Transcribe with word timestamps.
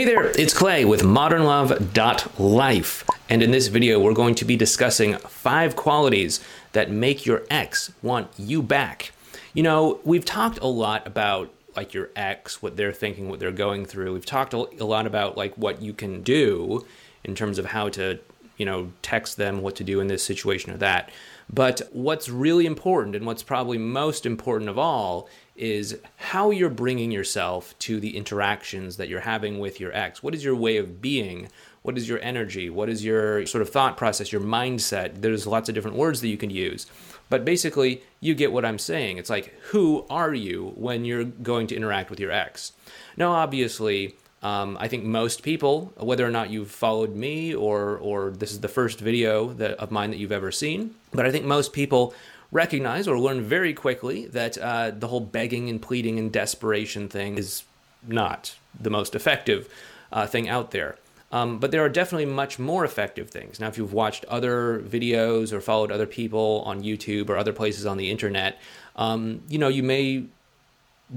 Hey 0.00 0.06
there, 0.06 0.30
it's 0.30 0.54
Clay 0.54 0.86
with 0.86 1.02
modernlove.life. 1.02 3.04
And 3.28 3.42
in 3.42 3.50
this 3.50 3.66
video, 3.66 4.00
we're 4.00 4.14
going 4.14 4.34
to 4.36 4.46
be 4.46 4.56
discussing 4.56 5.18
five 5.18 5.76
qualities 5.76 6.40
that 6.72 6.90
make 6.90 7.26
your 7.26 7.42
ex 7.50 7.92
want 8.00 8.30
you 8.38 8.62
back. 8.62 9.12
You 9.52 9.62
know, 9.62 10.00
we've 10.02 10.24
talked 10.24 10.58
a 10.60 10.66
lot 10.66 11.06
about 11.06 11.52
like 11.76 11.92
your 11.92 12.08
ex, 12.16 12.62
what 12.62 12.78
they're 12.78 12.94
thinking, 12.94 13.28
what 13.28 13.40
they're 13.40 13.52
going 13.52 13.84
through. 13.84 14.14
We've 14.14 14.24
talked 14.24 14.54
a 14.54 14.86
lot 14.86 15.06
about 15.06 15.36
like 15.36 15.54
what 15.58 15.82
you 15.82 15.92
can 15.92 16.22
do 16.22 16.86
in 17.22 17.34
terms 17.34 17.58
of 17.58 17.66
how 17.66 17.90
to, 17.90 18.20
you 18.56 18.64
know, 18.64 18.92
text 19.02 19.36
them 19.36 19.60
what 19.60 19.76
to 19.76 19.84
do 19.84 20.00
in 20.00 20.06
this 20.06 20.22
situation 20.22 20.72
or 20.72 20.78
that. 20.78 21.10
But 21.52 21.82
what's 21.92 22.30
really 22.30 22.64
important 22.64 23.16
and 23.16 23.26
what's 23.26 23.42
probably 23.42 23.76
most 23.76 24.24
important 24.24 24.70
of 24.70 24.78
all 24.78 25.28
is 25.60 25.98
how 26.16 26.50
you're 26.50 26.70
bringing 26.70 27.10
yourself 27.10 27.78
to 27.80 28.00
the 28.00 28.16
interactions 28.16 28.96
that 28.96 29.08
you're 29.08 29.20
having 29.20 29.58
with 29.58 29.78
your 29.78 29.94
ex. 29.94 30.22
What 30.22 30.34
is 30.34 30.42
your 30.42 30.56
way 30.56 30.78
of 30.78 31.02
being? 31.02 31.48
What 31.82 31.98
is 31.98 32.08
your 32.08 32.18
energy? 32.22 32.70
What 32.70 32.88
is 32.88 33.04
your 33.04 33.46
sort 33.46 33.62
of 33.62 33.68
thought 33.68 33.96
process, 33.96 34.32
your 34.32 34.40
mindset? 34.40 35.20
There's 35.20 35.46
lots 35.46 35.68
of 35.68 35.74
different 35.74 35.98
words 35.98 36.22
that 36.22 36.28
you 36.28 36.38
can 36.38 36.50
use. 36.50 36.86
But 37.28 37.44
basically, 37.44 38.02
you 38.20 38.34
get 38.34 38.52
what 38.52 38.64
I'm 38.64 38.78
saying. 38.78 39.18
It's 39.18 39.30
like, 39.30 39.54
who 39.64 40.06
are 40.08 40.34
you 40.34 40.72
when 40.76 41.04
you're 41.04 41.24
going 41.24 41.66
to 41.68 41.76
interact 41.76 42.10
with 42.10 42.20
your 42.20 42.32
ex? 42.32 42.72
Now, 43.16 43.32
obviously, 43.32 44.16
um, 44.42 44.78
I 44.80 44.88
think 44.88 45.04
most 45.04 45.42
people, 45.42 45.92
whether 45.96 46.26
or 46.26 46.30
not 46.30 46.50
you've 46.50 46.70
followed 46.70 47.14
me 47.14 47.54
or 47.54 47.98
or 47.98 48.30
this 48.30 48.52
is 48.52 48.60
the 48.60 48.68
first 48.68 48.98
video 48.98 49.52
that, 49.54 49.72
of 49.72 49.90
mine 49.90 50.10
that 50.10 50.16
you've 50.16 50.32
ever 50.32 50.50
seen, 50.50 50.94
but 51.12 51.26
I 51.26 51.30
think 51.30 51.44
most 51.44 51.74
people 51.74 52.14
recognize 52.52 53.06
or 53.06 53.18
learn 53.18 53.42
very 53.42 53.72
quickly 53.72 54.26
that 54.26 54.58
uh, 54.58 54.90
the 54.90 55.08
whole 55.08 55.20
begging 55.20 55.68
and 55.68 55.80
pleading 55.80 56.18
and 56.18 56.32
desperation 56.32 57.08
thing 57.08 57.38
is 57.38 57.64
not 58.06 58.56
the 58.78 58.90
most 58.90 59.14
effective 59.14 59.72
uh, 60.12 60.26
thing 60.26 60.48
out 60.48 60.70
there. 60.70 60.96
Um, 61.32 61.60
but 61.60 61.70
there 61.70 61.84
are 61.84 61.88
definitely 61.88 62.26
much 62.26 62.58
more 62.58 62.84
effective 62.84 63.30
things. 63.30 63.60
Now, 63.60 63.68
if 63.68 63.78
you've 63.78 63.92
watched 63.92 64.24
other 64.24 64.80
videos 64.80 65.52
or 65.52 65.60
followed 65.60 65.92
other 65.92 66.06
people 66.06 66.62
on 66.66 66.82
YouTube 66.82 67.28
or 67.28 67.36
other 67.36 67.52
places 67.52 67.86
on 67.86 67.98
the 67.98 68.10
internet, 68.10 68.58
um, 68.96 69.42
you 69.48 69.58
know, 69.58 69.68
you 69.68 69.84
may 69.84 70.24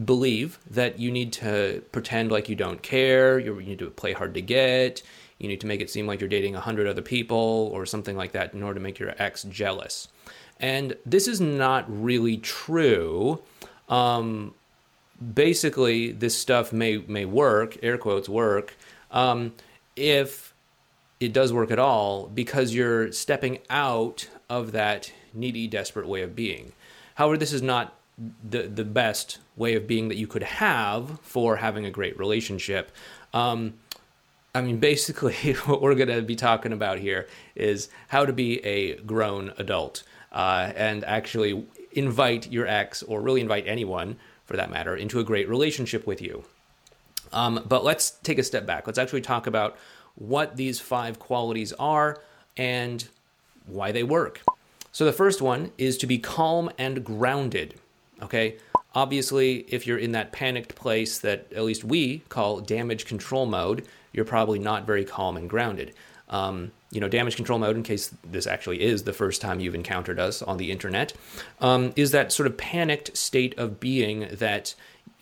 believe 0.06 0.60
that 0.70 1.00
you 1.00 1.12
need 1.12 1.34
to 1.34 1.84
pretend 1.92 2.32
like 2.32 2.48
you 2.48 2.56
don't 2.56 2.82
care, 2.84 3.40
you 3.40 3.60
need 3.62 3.80
to 3.80 3.90
play 3.90 4.14
hard 4.14 4.36
to 4.36 4.42
get, 4.42 5.02
you 5.40 5.48
need 5.48 5.62
to 5.62 5.68
make 5.68 5.82
it 5.82 5.90
seem 5.90 6.06
like 6.06 6.20
you're 6.20 6.30
dating 6.30 6.54
100 6.54 6.88
other 6.88 7.02
people 7.02 7.70
or 7.74 7.86
something 7.86 8.16
like 8.16 8.34
that 8.34 8.54
in 8.54 8.62
order 8.62 8.76
to 8.76 8.80
make 8.80 9.00
your 9.00 9.16
ex 9.18 9.44
jealous. 9.44 10.08
And 10.64 10.96
this 11.06 11.28
is 11.28 11.42
not 11.42 11.84
really 11.90 12.38
true. 12.38 13.42
Um, 13.90 14.54
basically, 15.34 16.14
this 16.14 16.38
stuff 16.38 16.72
may 16.72 17.00
may 17.00 17.26
work, 17.26 17.78
air 17.84 17.98
quotes 17.98 18.30
work, 18.30 18.78
um, 19.12 19.52
if 19.98 20.54
it 21.20 21.34
does 21.34 21.52
work 21.52 21.70
at 21.70 21.80
all, 21.80 22.28
because 22.28 22.74
you're 22.74 23.12
stepping 23.12 23.60
out 23.70 24.30
of 24.50 24.72
that 24.72 25.12
needy, 25.34 25.68
desperate 25.68 26.08
way 26.08 26.22
of 26.22 26.34
being. 26.34 26.72
However, 27.16 27.36
this 27.36 27.52
is 27.52 27.62
not 27.62 27.96
the 28.50 28.62
the 28.62 28.86
best 28.86 29.40
way 29.58 29.76
of 29.76 29.86
being 29.86 30.08
that 30.08 30.16
you 30.16 30.28
could 30.28 30.44
have 30.44 31.20
for 31.20 31.58
having 31.58 31.86
a 31.86 31.92
great 31.92 32.18
relationship. 32.18 32.90
Um, 33.34 33.74
I 34.56 34.62
mean, 34.62 34.80
basically, 34.80 35.34
what 35.66 35.82
we're 35.82 35.96
going 35.96 36.08
to 36.08 36.22
be 36.22 36.38
talking 36.38 36.72
about 36.72 37.00
here 37.00 37.28
is 37.54 37.90
how 38.08 38.26
to 38.26 38.32
be 38.32 38.64
a 38.64 38.96
grown 39.02 39.52
adult 39.58 40.04
uh, 40.34 40.72
and 40.76 41.04
actually 41.06 41.66
invite 41.92 42.52
your 42.52 42.68
ex, 42.68 43.04
or 43.04 43.22
really 43.22 43.42
invite 43.42 43.68
anyone 43.68 44.18
for 44.46 44.58
that 44.58 44.70
matter, 44.70 44.96
into 44.96 45.20
a 45.20 45.24
great 45.24 45.48
relationship 45.48 46.06
with 46.06 46.22
you. 46.22 46.44
Um, 47.32 47.64
but 47.68 47.84
let's 47.84 48.12
take 48.12 48.38
a 48.38 48.44
step 48.44 48.66
back. 48.66 48.88
Let's 48.88 49.00
actually 49.00 49.22
talk 49.22 49.48
about 49.48 49.78
what 50.16 50.58
these 50.58 50.80
five 50.80 51.20
qualities 51.20 51.74
are 51.74 52.22
and 52.58 53.08
why 53.66 53.92
they 53.92 54.04
work. 54.04 54.42
So, 54.92 55.06
the 55.06 55.14
first 55.14 55.42
one 55.42 55.72
is 55.78 55.98
to 56.00 56.08
be 56.08 56.20
calm 56.20 56.70
and 56.78 57.04
grounded. 57.04 57.76
Okay. 58.22 58.58
Obviously, 58.96 59.66
if 59.70 59.88
you're 59.88 59.98
in 59.98 60.12
that 60.12 60.32
panicked 60.32 60.76
place 60.76 61.18
that 61.20 61.52
at 61.52 61.64
least 61.64 61.84
we 61.84 62.20
call 62.30 62.60
damage 62.62 63.06
control 63.06 63.48
mode, 63.48 63.88
you're 64.12 64.24
probably 64.24 64.60
not 64.60 64.86
very 64.86 65.04
calm 65.04 65.36
and 65.36 65.50
grounded. 65.50 65.94
Um, 66.30 66.72
you 66.94 67.02
know, 67.02 67.10
damage 67.10 67.36
control 67.36 67.60
mode, 67.60 67.76
in 67.76 67.84
case 67.84 68.16
this 68.24 68.46
actually 68.48 68.82
is 68.82 69.04
the 69.04 69.14
first 69.14 69.42
time 69.42 69.60
you've 69.60 69.76
encountered 69.76 70.20
us 70.20 70.42
on 70.42 70.58
the 70.58 70.72
internet, 70.72 71.14
um, 71.60 71.92
is 71.96 72.12
that 72.12 72.32
sort 72.32 72.48
of 72.48 72.56
panicked 72.56 73.18
state 73.18 73.58
of 73.58 73.80
being 73.80 74.28
that 74.32 74.76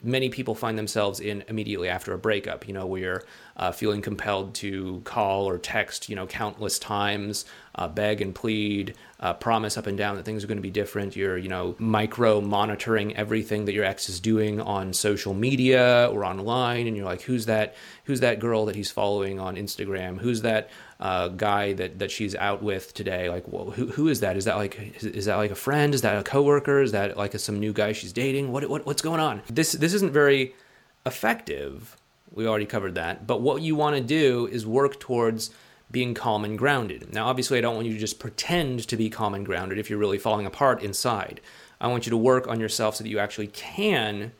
many 0.03 0.29
people 0.29 0.55
find 0.55 0.77
themselves 0.77 1.19
in 1.19 1.43
immediately 1.47 1.87
after 1.87 2.13
a 2.13 2.17
breakup. 2.17 2.67
You 2.67 2.73
know, 2.73 2.85
where 2.85 3.01
you're 3.01 3.23
uh, 3.55 3.71
feeling 3.71 4.01
compelled 4.01 4.53
to 4.55 5.01
call 5.05 5.47
or 5.47 5.57
text, 5.57 6.09
you 6.09 6.15
know, 6.15 6.27
countless 6.27 6.77
times, 6.77 7.45
uh, 7.75 7.87
beg 7.87 8.21
and 8.21 8.35
plead, 8.35 8.95
uh, 9.19 9.33
promise 9.33 9.77
up 9.77 9.87
and 9.87 9.97
down 9.97 10.15
that 10.15 10.25
things 10.25 10.43
are 10.43 10.47
going 10.47 10.57
to 10.57 10.61
be 10.61 10.71
different. 10.71 11.15
You're, 11.15 11.37
you 11.37 11.47
know, 11.47 11.75
micro 11.77 12.41
monitoring 12.41 13.15
everything 13.15 13.65
that 13.65 13.73
your 13.73 13.85
ex 13.85 14.09
is 14.09 14.19
doing 14.19 14.59
on 14.59 14.93
social 14.93 15.33
media 15.33 16.09
or 16.11 16.25
online, 16.25 16.87
and 16.87 16.97
you're 16.97 17.05
like, 17.05 17.21
who's 17.21 17.45
that? 17.45 17.75
Who's 18.05 18.19
that 18.19 18.39
girl 18.39 18.65
that 18.65 18.75
he's 18.75 18.91
following 18.91 19.39
on 19.39 19.55
Instagram? 19.55 20.19
Who's 20.19 20.41
that 20.41 20.69
uh, 20.99 21.29
guy 21.29 21.73
that 21.73 21.99
that 21.99 22.11
she's 22.11 22.35
out 22.35 22.61
with 22.61 22.93
today? 22.93 23.29
Like, 23.29 23.47
well, 23.47 23.71
who 23.71 23.87
who 23.87 24.07
is 24.07 24.19
that? 24.19 24.35
Is 24.35 24.45
that 24.45 24.57
like 24.57 24.95
is, 24.97 25.03
is 25.03 25.25
that 25.25 25.37
like 25.37 25.51
a 25.51 25.55
friend? 25.55 25.93
Is 25.93 26.01
that 26.01 26.17
a 26.17 26.23
coworker? 26.23 26.81
Is 26.81 26.91
that 26.91 27.15
like 27.15 27.33
a, 27.33 27.39
some 27.39 27.59
new 27.59 27.73
guy 27.73 27.93
she's 27.93 28.13
dating? 28.13 28.51
What 28.51 28.67
what 28.69 28.85
what's 28.85 29.01
going 29.01 29.19
on? 29.19 29.41
This 29.49 29.71
this 29.71 29.93
isn't 29.93 30.11
very 30.11 30.55
effective. 31.05 31.97
We 32.31 32.47
already 32.47 32.65
covered 32.65 32.95
that. 32.95 33.27
But 33.27 33.41
what 33.41 33.61
you 33.61 33.75
want 33.75 33.95
to 33.97 34.01
do 34.01 34.47
is 34.47 34.65
work 34.65 34.99
towards 34.99 35.51
being 35.91 36.13
calm 36.13 36.45
and 36.45 36.57
grounded. 36.57 37.13
Now, 37.13 37.27
obviously, 37.27 37.57
I 37.57 37.61
don't 37.61 37.75
want 37.75 37.87
you 37.87 37.93
to 37.93 37.99
just 37.99 38.19
pretend 38.19 38.87
to 38.87 38.95
be 38.95 39.09
calm 39.09 39.33
and 39.33 39.45
grounded 39.45 39.77
if 39.77 39.89
you're 39.89 39.99
really 39.99 40.17
falling 40.17 40.45
apart 40.45 40.81
inside. 40.81 41.41
I 41.79 41.87
want 41.87 42.05
you 42.05 42.11
to 42.11 42.17
work 42.17 42.47
on 42.47 42.59
yourself 42.59 42.95
so 42.95 43.03
that 43.03 43.09
you 43.09 43.19
actually 43.19 43.47
can 43.47 44.31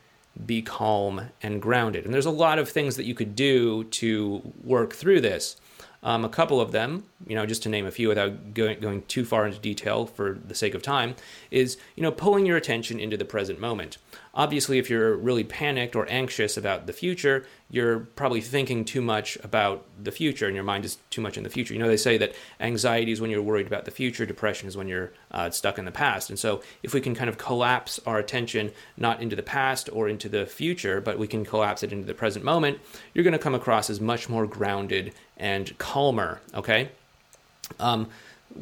be 0.46 0.62
calm 0.62 1.30
and 1.44 1.62
grounded. 1.62 2.06
And 2.06 2.14
there's 2.14 2.26
a 2.26 2.32
lot 2.32 2.58
of 2.58 2.70
things 2.70 2.96
that 2.96 3.06
you 3.06 3.14
could 3.14 3.36
do 3.36 3.84
to 3.86 4.54
work 4.64 4.94
through 4.94 5.22
this. 5.22 5.58
Um, 6.04 6.26
a 6.26 6.30
couple 6.30 6.60
of 6.60 6.72
them, 6.72 7.04
you 7.28 7.36
know, 7.36 7.46
just 7.46 7.62
to 7.64 7.70
name 7.70 7.86
a 7.86 7.92
few 7.92 8.08
without 8.08 8.56
going, 8.56 8.80
going 8.80 9.04
too 9.04 9.24
far 9.24 9.46
into 9.46 9.60
detail 9.60 10.08
for 10.08 10.40
the 10.48 10.56
sake 10.56 10.74
of 10.74 10.82
time, 10.82 11.16
is, 11.52 11.78
you 11.96 12.02
know, 12.02 12.12
pulling 12.12 12.46
your 12.46 12.58
attention 12.58 13.00
into 13.00 13.18
the 13.18 13.26
present 13.26 13.60
moment. 13.60 13.98
Obviously, 14.34 14.80
if 14.80 14.90
you're 14.90 15.16
really 15.16 15.44
panicked 15.44 15.96
or 15.96 16.10
anxious 16.10 16.58
about 16.58 16.88
the 16.88 16.94
future, 16.94 17.46
you're 17.70 18.00
probably 18.00 18.42
thinking 18.42 18.84
too 18.84 19.02
much 19.02 19.38
about 19.44 19.86
the 20.02 20.12
future 20.12 20.48
and 20.48 20.56
your 20.56 20.64
mind 20.64 20.86
is 20.86 20.98
too 21.10 21.22
much 21.22 21.38
in 21.38 21.44
the 21.44 21.50
future. 21.50 21.74
You 21.74 21.80
know, 21.80 21.88
they 21.88 21.98
say 21.98 22.18
that 22.18 22.34
anxiety 22.60 23.12
is 23.12 23.22
when 23.22 23.30
you're 23.30 23.42
worried 23.42 23.68
about 23.68 23.86
the 23.86 23.92
future, 23.92 24.26
depression 24.26 24.68
is 24.68 24.76
when 24.76 24.88
you're 24.88 25.12
uh, 25.32 25.50
stuck 25.52 25.78
in 25.78 25.86
the 25.86 25.92
past. 25.92 26.30
And 26.30 26.40
so, 26.40 26.62
if 26.82 26.94
we 26.94 27.02
can 27.02 27.14
kind 27.14 27.30
of 27.30 27.38
collapse 27.38 28.00
our 28.06 28.20
attention 28.20 28.72
not 28.98 29.22
into 29.22 29.36
the 29.36 29.44
past 29.44 29.90
or 29.92 30.10
into 30.10 30.30
the 30.30 30.46
future, 30.46 31.02
but 31.02 31.20
we 31.20 31.28
can 31.28 31.46
collapse 31.46 31.84
it 31.84 31.94
into 31.94 32.08
the 32.08 32.14
present 32.14 32.44
moment, 32.44 32.80
you're 33.14 33.24
going 33.24 33.34
to 33.34 33.40
come 33.40 33.56
across 33.56 33.90
as 33.90 34.02
much 34.02 34.30
more 34.30 34.48
grounded 34.48 35.14
and 35.42 35.78
calmer, 35.78 36.40
okay? 36.54 36.90
Um, 37.80 38.08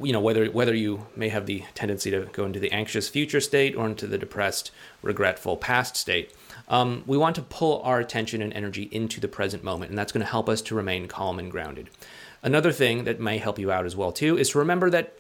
you 0.02 0.14
know 0.14 0.20
whether 0.20 0.46
whether 0.48 0.74
you 0.74 1.08
may 1.16 1.30
have 1.30 1.46
the 1.46 1.64
tendency 1.74 2.12
to 2.12 2.26
go 2.32 2.46
into 2.46 2.60
the 2.60 2.72
anxious 2.72 3.10
future 3.10 3.42
state 3.42 3.76
or 3.76 3.88
into 3.88 4.08
the 4.08 4.18
depressed 4.18 4.72
regretful 5.02 5.58
past 5.58 5.96
state 5.96 6.32
um, 6.68 7.04
we 7.08 7.18
want 7.18 7.36
to 7.36 7.42
pull 7.42 7.82
our 7.82 8.00
attention 8.00 8.42
and 8.42 8.54
energy 8.54 8.84
into 8.92 9.20
the 9.20 9.28
present 9.28 9.64
moment 9.64 9.90
and 9.90 9.98
that's 9.98 10.12
going 10.12 10.24
to 10.24 10.32
help 10.32 10.48
us 10.48 10.62
to 10.62 10.76
remain 10.76 11.08
calm 11.08 11.40
and 11.40 11.50
grounded 11.50 11.90
another 12.44 12.72
thing 12.72 13.04
that 13.06 13.20
may 13.20 13.40
help 13.40 13.58
you 13.58 13.72
out 13.72 13.86
as 13.86 13.96
well 13.96 14.12
too 14.12 14.38
is 14.38 14.52
to 14.52 14.60
remember 14.60 14.90
that 14.90 15.14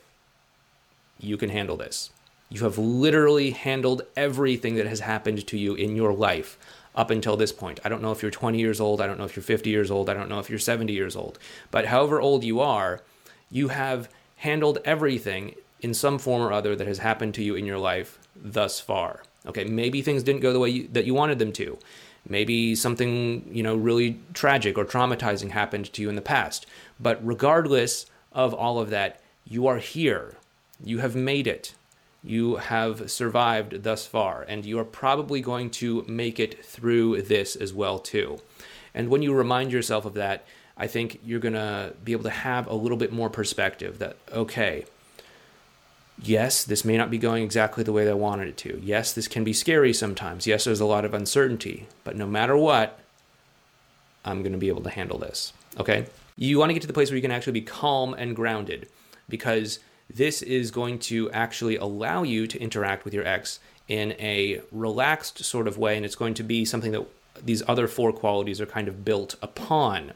you 1.19 1.35
can 1.35 1.49
handle 1.49 1.75
this 1.75 2.11
you 2.49 2.63
have 2.63 2.77
literally 2.77 3.51
handled 3.51 4.03
everything 4.15 4.75
that 4.75 4.87
has 4.87 4.99
happened 4.99 5.45
to 5.47 5.57
you 5.57 5.73
in 5.73 5.95
your 5.95 6.13
life 6.13 6.57
up 6.99 7.09
until 7.09 7.37
this 7.37 7.53
point. 7.53 7.79
I 7.85 7.89
don't 7.89 8.01
know 8.01 8.11
if 8.11 8.21
you're 8.21 8.29
20 8.29 8.59
years 8.59 8.81
old. 8.81 8.99
I 8.99 9.07
don't 9.07 9.17
know 9.17 9.23
if 9.23 9.33
you're 9.33 9.41
50 9.41 9.69
years 9.69 9.89
old. 9.89 10.09
I 10.09 10.13
don't 10.13 10.27
know 10.27 10.39
if 10.39 10.49
you're 10.49 10.59
70 10.59 10.91
years 10.91 11.15
old. 11.15 11.39
But 11.71 11.85
however 11.85 12.19
old 12.19 12.43
you 12.43 12.59
are, 12.59 12.99
you 13.49 13.69
have 13.69 14.09
handled 14.35 14.79
everything 14.83 15.55
in 15.79 15.93
some 15.93 16.19
form 16.19 16.41
or 16.41 16.51
other 16.51 16.75
that 16.75 16.87
has 16.87 16.97
happened 16.97 17.35
to 17.35 17.43
you 17.43 17.55
in 17.55 17.65
your 17.65 17.77
life 17.77 18.19
thus 18.35 18.81
far. 18.81 19.23
Okay, 19.45 19.63
maybe 19.63 20.01
things 20.01 20.23
didn't 20.23 20.41
go 20.41 20.51
the 20.51 20.59
way 20.59 20.69
you, 20.69 20.89
that 20.89 21.05
you 21.05 21.13
wanted 21.13 21.39
them 21.39 21.53
to. 21.53 21.79
Maybe 22.27 22.75
something, 22.75 23.49
you 23.49 23.63
know, 23.63 23.77
really 23.77 24.19
tragic 24.33 24.77
or 24.77 24.83
traumatizing 24.83 25.51
happened 25.51 25.93
to 25.93 26.01
you 26.01 26.09
in 26.09 26.15
the 26.15 26.21
past. 26.21 26.65
But 26.99 27.25
regardless 27.25 28.07
of 28.33 28.53
all 28.53 28.77
of 28.77 28.89
that, 28.89 29.21
you 29.45 29.67
are 29.67 29.77
here. 29.77 30.35
You 30.83 30.97
have 30.99 31.15
made 31.15 31.47
it. 31.47 31.73
You 32.23 32.57
have 32.57 33.09
survived 33.09 33.83
thus 33.83 34.05
far, 34.05 34.45
and 34.47 34.65
you 34.65 34.77
are 34.79 34.85
probably 34.85 35.41
going 35.41 35.69
to 35.71 36.03
make 36.07 36.39
it 36.39 36.65
through 36.65 37.21
this 37.23 37.55
as 37.55 37.73
well 37.73 37.99
too. 37.99 38.39
And 38.93 39.09
when 39.09 39.21
you 39.21 39.33
remind 39.33 39.71
yourself 39.71 40.05
of 40.05 40.15
that, 40.15 40.45
I 40.75 40.87
think 40.87 41.19
you're 41.23 41.39
going 41.39 41.53
to 41.53 41.93
be 42.03 42.11
able 42.13 42.23
to 42.23 42.29
have 42.29 42.67
a 42.67 42.73
little 42.73 42.97
bit 42.97 43.11
more 43.11 43.29
perspective 43.29 43.99
that, 43.99 44.17
okay, 44.31 44.85
yes, 46.21 46.63
this 46.63 46.85
may 46.85 46.97
not 46.97 47.11
be 47.11 47.17
going 47.17 47.43
exactly 47.43 47.83
the 47.83 47.93
way 47.93 48.05
that 48.05 48.11
I 48.11 48.15
wanted 48.15 48.47
it 48.47 48.57
to. 48.57 48.79
Yes, 48.81 49.13
this 49.13 49.27
can 49.27 49.43
be 49.43 49.53
scary 49.53 49.93
sometimes. 49.93 50.47
Yes, 50.47 50.63
there's 50.63 50.79
a 50.79 50.85
lot 50.85 51.05
of 51.05 51.13
uncertainty. 51.13 51.87
But 52.03 52.15
no 52.15 52.25
matter 52.25 52.57
what, 52.57 52.99
I'm 54.25 54.41
going 54.41 54.53
to 54.53 54.57
be 54.57 54.69
able 54.69 54.83
to 54.83 54.89
handle 54.89 55.17
this. 55.17 55.53
Okay. 55.77 56.05
You 56.35 56.57
want 56.57 56.69
to 56.69 56.73
get 56.73 56.81
to 56.81 56.87
the 56.87 56.93
place 56.93 57.09
where 57.09 57.17
you 57.17 57.21
can 57.21 57.31
actually 57.31 57.53
be 57.53 57.61
calm 57.61 58.13
and 58.13 58.35
grounded 58.35 58.87
because 59.27 59.79
this 60.09 60.41
is 60.41 60.71
going 60.71 60.99
to 60.99 61.29
actually 61.31 61.75
allow 61.75 62.23
you 62.23 62.47
to 62.47 62.59
interact 62.59 63.05
with 63.05 63.13
your 63.13 63.25
ex 63.25 63.59
in 63.87 64.13
a 64.13 64.61
relaxed 64.71 65.43
sort 65.43 65.67
of 65.67 65.77
way. 65.77 65.95
And 65.97 66.05
it's 66.05 66.15
going 66.15 66.33
to 66.35 66.43
be 66.43 66.65
something 66.65 66.91
that 66.91 67.05
these 67.43 67.63
other 67.67 67.87
four 67.87 68.11
qualities 68.11 68.59
are 68.59 68.65
kind 68.65 68.87
of 68.87 69.05
built 69.05 69.35
upon. 69.41 70.13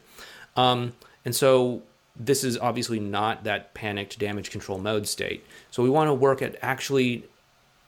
Um, 0.56 0.94
and 1.24 1.34
so 1.34 1.82
this 2.16 2.44
is 2.44 2.56
obviously 2.58 3.00
not 3.00 3.44
that 3.44 3.74
panicked 3.74 4.18
damage 4.18 4.50
control 4.50 4.78
mode 4.78 5.06
state. 5.06 5.44
So 5.70 5.82
we 5.82 5.90
want 5.90 6.08
to 6.08 6.14
work 6.14 6.42
at 6.42 6.56
actually 6.62 7.24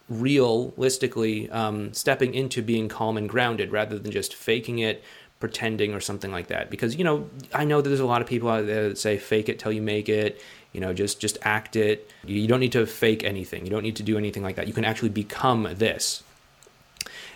realistically 0.09 1.51
um, 1.51 1.93
stepping 1.93 2.35
into 2.35 2.63
being 2.63 2.89
calm 2.89 3.17
and 3.17 3.29
grounded 3.29 3.73
rather 3.73 3.99
than 3.99 4.13
just 4.13 4.35
faking 4.35 4.79
it, 4.79 5.03
pretending, 5.41 5.95
or 5.95 6.01
something 6.01 6.33
like 6.33 6.49
that. 6.49 6.71
Because 6.71 6.97
you 6.97 7.05
know, 7.05 7.29
I 7.53 7.65
know 7.65 7.81
that 7.81 7.89
there's 7.89 8.01
a 8.01 8.07
lot 8.07 8.23
of 8.23 8.29
people 8.29 8.49
out 8.49 8.67
there 8.67 8.89
that 8.89 8.99
say 8.99 9.19
fake 9.19 9.49
it 9.49 9.59
till 9.59 9.73
you 9.73 9.83
make 9.83 10.09
it. 10.09 10.41
You 10.73 10.81
know, 10.81 10.93
just 10.93 11.21
just 11.21 11.39
act 11.43 11.77
it. 11.77 12.11
You 12.25 12.47
don't 12.47 12.61
need 12.61 12.73
to 12.73 12.87
fake 12.87 13.25
anything. 13.25 13.65
You 13.65 13.71
don't 13.71 13.83
need 13.83 13.97
to 13.97 14.03
do 14.03 14.19
anything 14.19 14.43
like 14.43 14.57
that. 14.57 14.67
You 14.67 14.75
can 14.75 14.85
actually 14.85 15.09
become 15.11 15.69
this. 15.75 16.23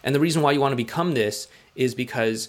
And 0.03 0.15
the 0.15 0.21
reason 0.21 0.43
why 0.43 0.53
you 0.53 0.61
want 0.61 0.73
to 0.73 0.77
become 0.77 1.13
this 1.13 1.49
is 1.75 1.95
because 1.95 2.49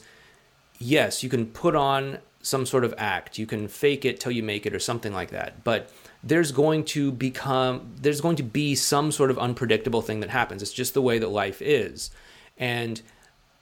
yes, 0.79 1.23
you 1.23 1.29
can 1.29 1.45
put 1.45 1.75
on 1.75 2.17
some 2.41 2.65
sort 2.65 2.83
of 2.83 2.93
act. 2.97 3.37
You 3.37 3.45
can 3.45 3.67
fake 3.67 4.03
it 4.03 4.19
till 4.19 4.31
you 4.31 4.43
make 4.43 4.65
it 4.65 4.73
or 4.73 4.79
something 4.79 5.13
like 5.13 5.29
that. 5.29 5.63
But 5.63 5.91
there's 6.23 6.51
going 6.51 6.85
to 6.85 7.11
become 7.11 7.93
there's 8.01 8.21
going 8.21 8.35
to 8.37 8.43
be 8.43 8.75
some 8.75 9.11
sort 9.11 9.31
of 9.31 9.39
unpredictable 9.39 10.01
thing 10.01 10.19
that 10.21 10.29
happens. 10.29 10.61
It's 10.61 10.73
just 10.73 10.93
the 10.93 11.01
way 11.01 11.19
that 11.19 11.29
life 11.29 11.61
is. 11.61 12.11
And 12.57 13.01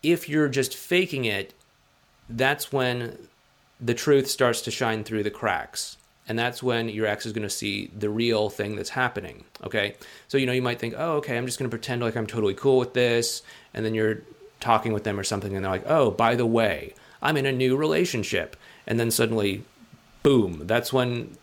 if 0.01 0.29
you're 0.29 0.49
just 0.49 0.75
faking 0.75 1.25
it, 1.25 1.53
that's 2.29 2.71
when 2.71 3.17
the 3.81 3.93
truth 3.93 4.27
starts 4.27 4.61
to 4.61 4.71
shine 4.71 5.03
through 5.03 5.23
the 5.23 5.31
cracks. 5.31 5.97
And 6.27 6.37
that's 6.37 6.61
when 6.61 6.89
your 6.89 7.07
ex 7.07 7.25
is 7.25 7.33
going 7.33 7.47
to 7.47 7.49
see 7.49 7.89
the 7.97 8.09
real 8.09 8.49
thing 8.49 8.75
that's 8.75 8.91
happening. 8.91 9.45
Okay. 9.63 9.95
So, 10.27 10.37
you 10.37 10.45
know, 10.45 10.51
you 10.51 10.61
might 10.61 10.79
think, 10.79 10.93
oh, 10.95 11.13
okay, 11.13 11.35
I'm 11.35 11.47
just 11.47 11.57
going 11.57 11.69
to 11.69 11.75
pretend 11.75 12.03
like 12.03 12.15
I'm 12.15 12.27
totally 12.27 12.53
cool 12.53 12.77
with 12.77 12.93
this. 12.93 13.41
And 13.73 13.83
then 13.83 13.95
you're 13.95 14.21
talking 14.59 14.93
with 14.93 15.05
them 15.05 15.19
or 15.19 15.23
something, 15.23 15.55
and 15.55 15.65
they're 15.65 15.71
like, 15.71 15.87
oh, 15.87 16.11
by 16.11 16.35
the 16.35 16.45
way, 16.45 16.93
I'm 17.21 17.37
in 17.37 17.45
a 17.45 17.51
new 17.51 17.75
relationship. 17.75 18.55
And 18.85 18.99
then 18.99 19.09
suddenly, 19.09 19.63
boom, 20.21 20.67
that's 20.67 20.93
when 20.93 21.35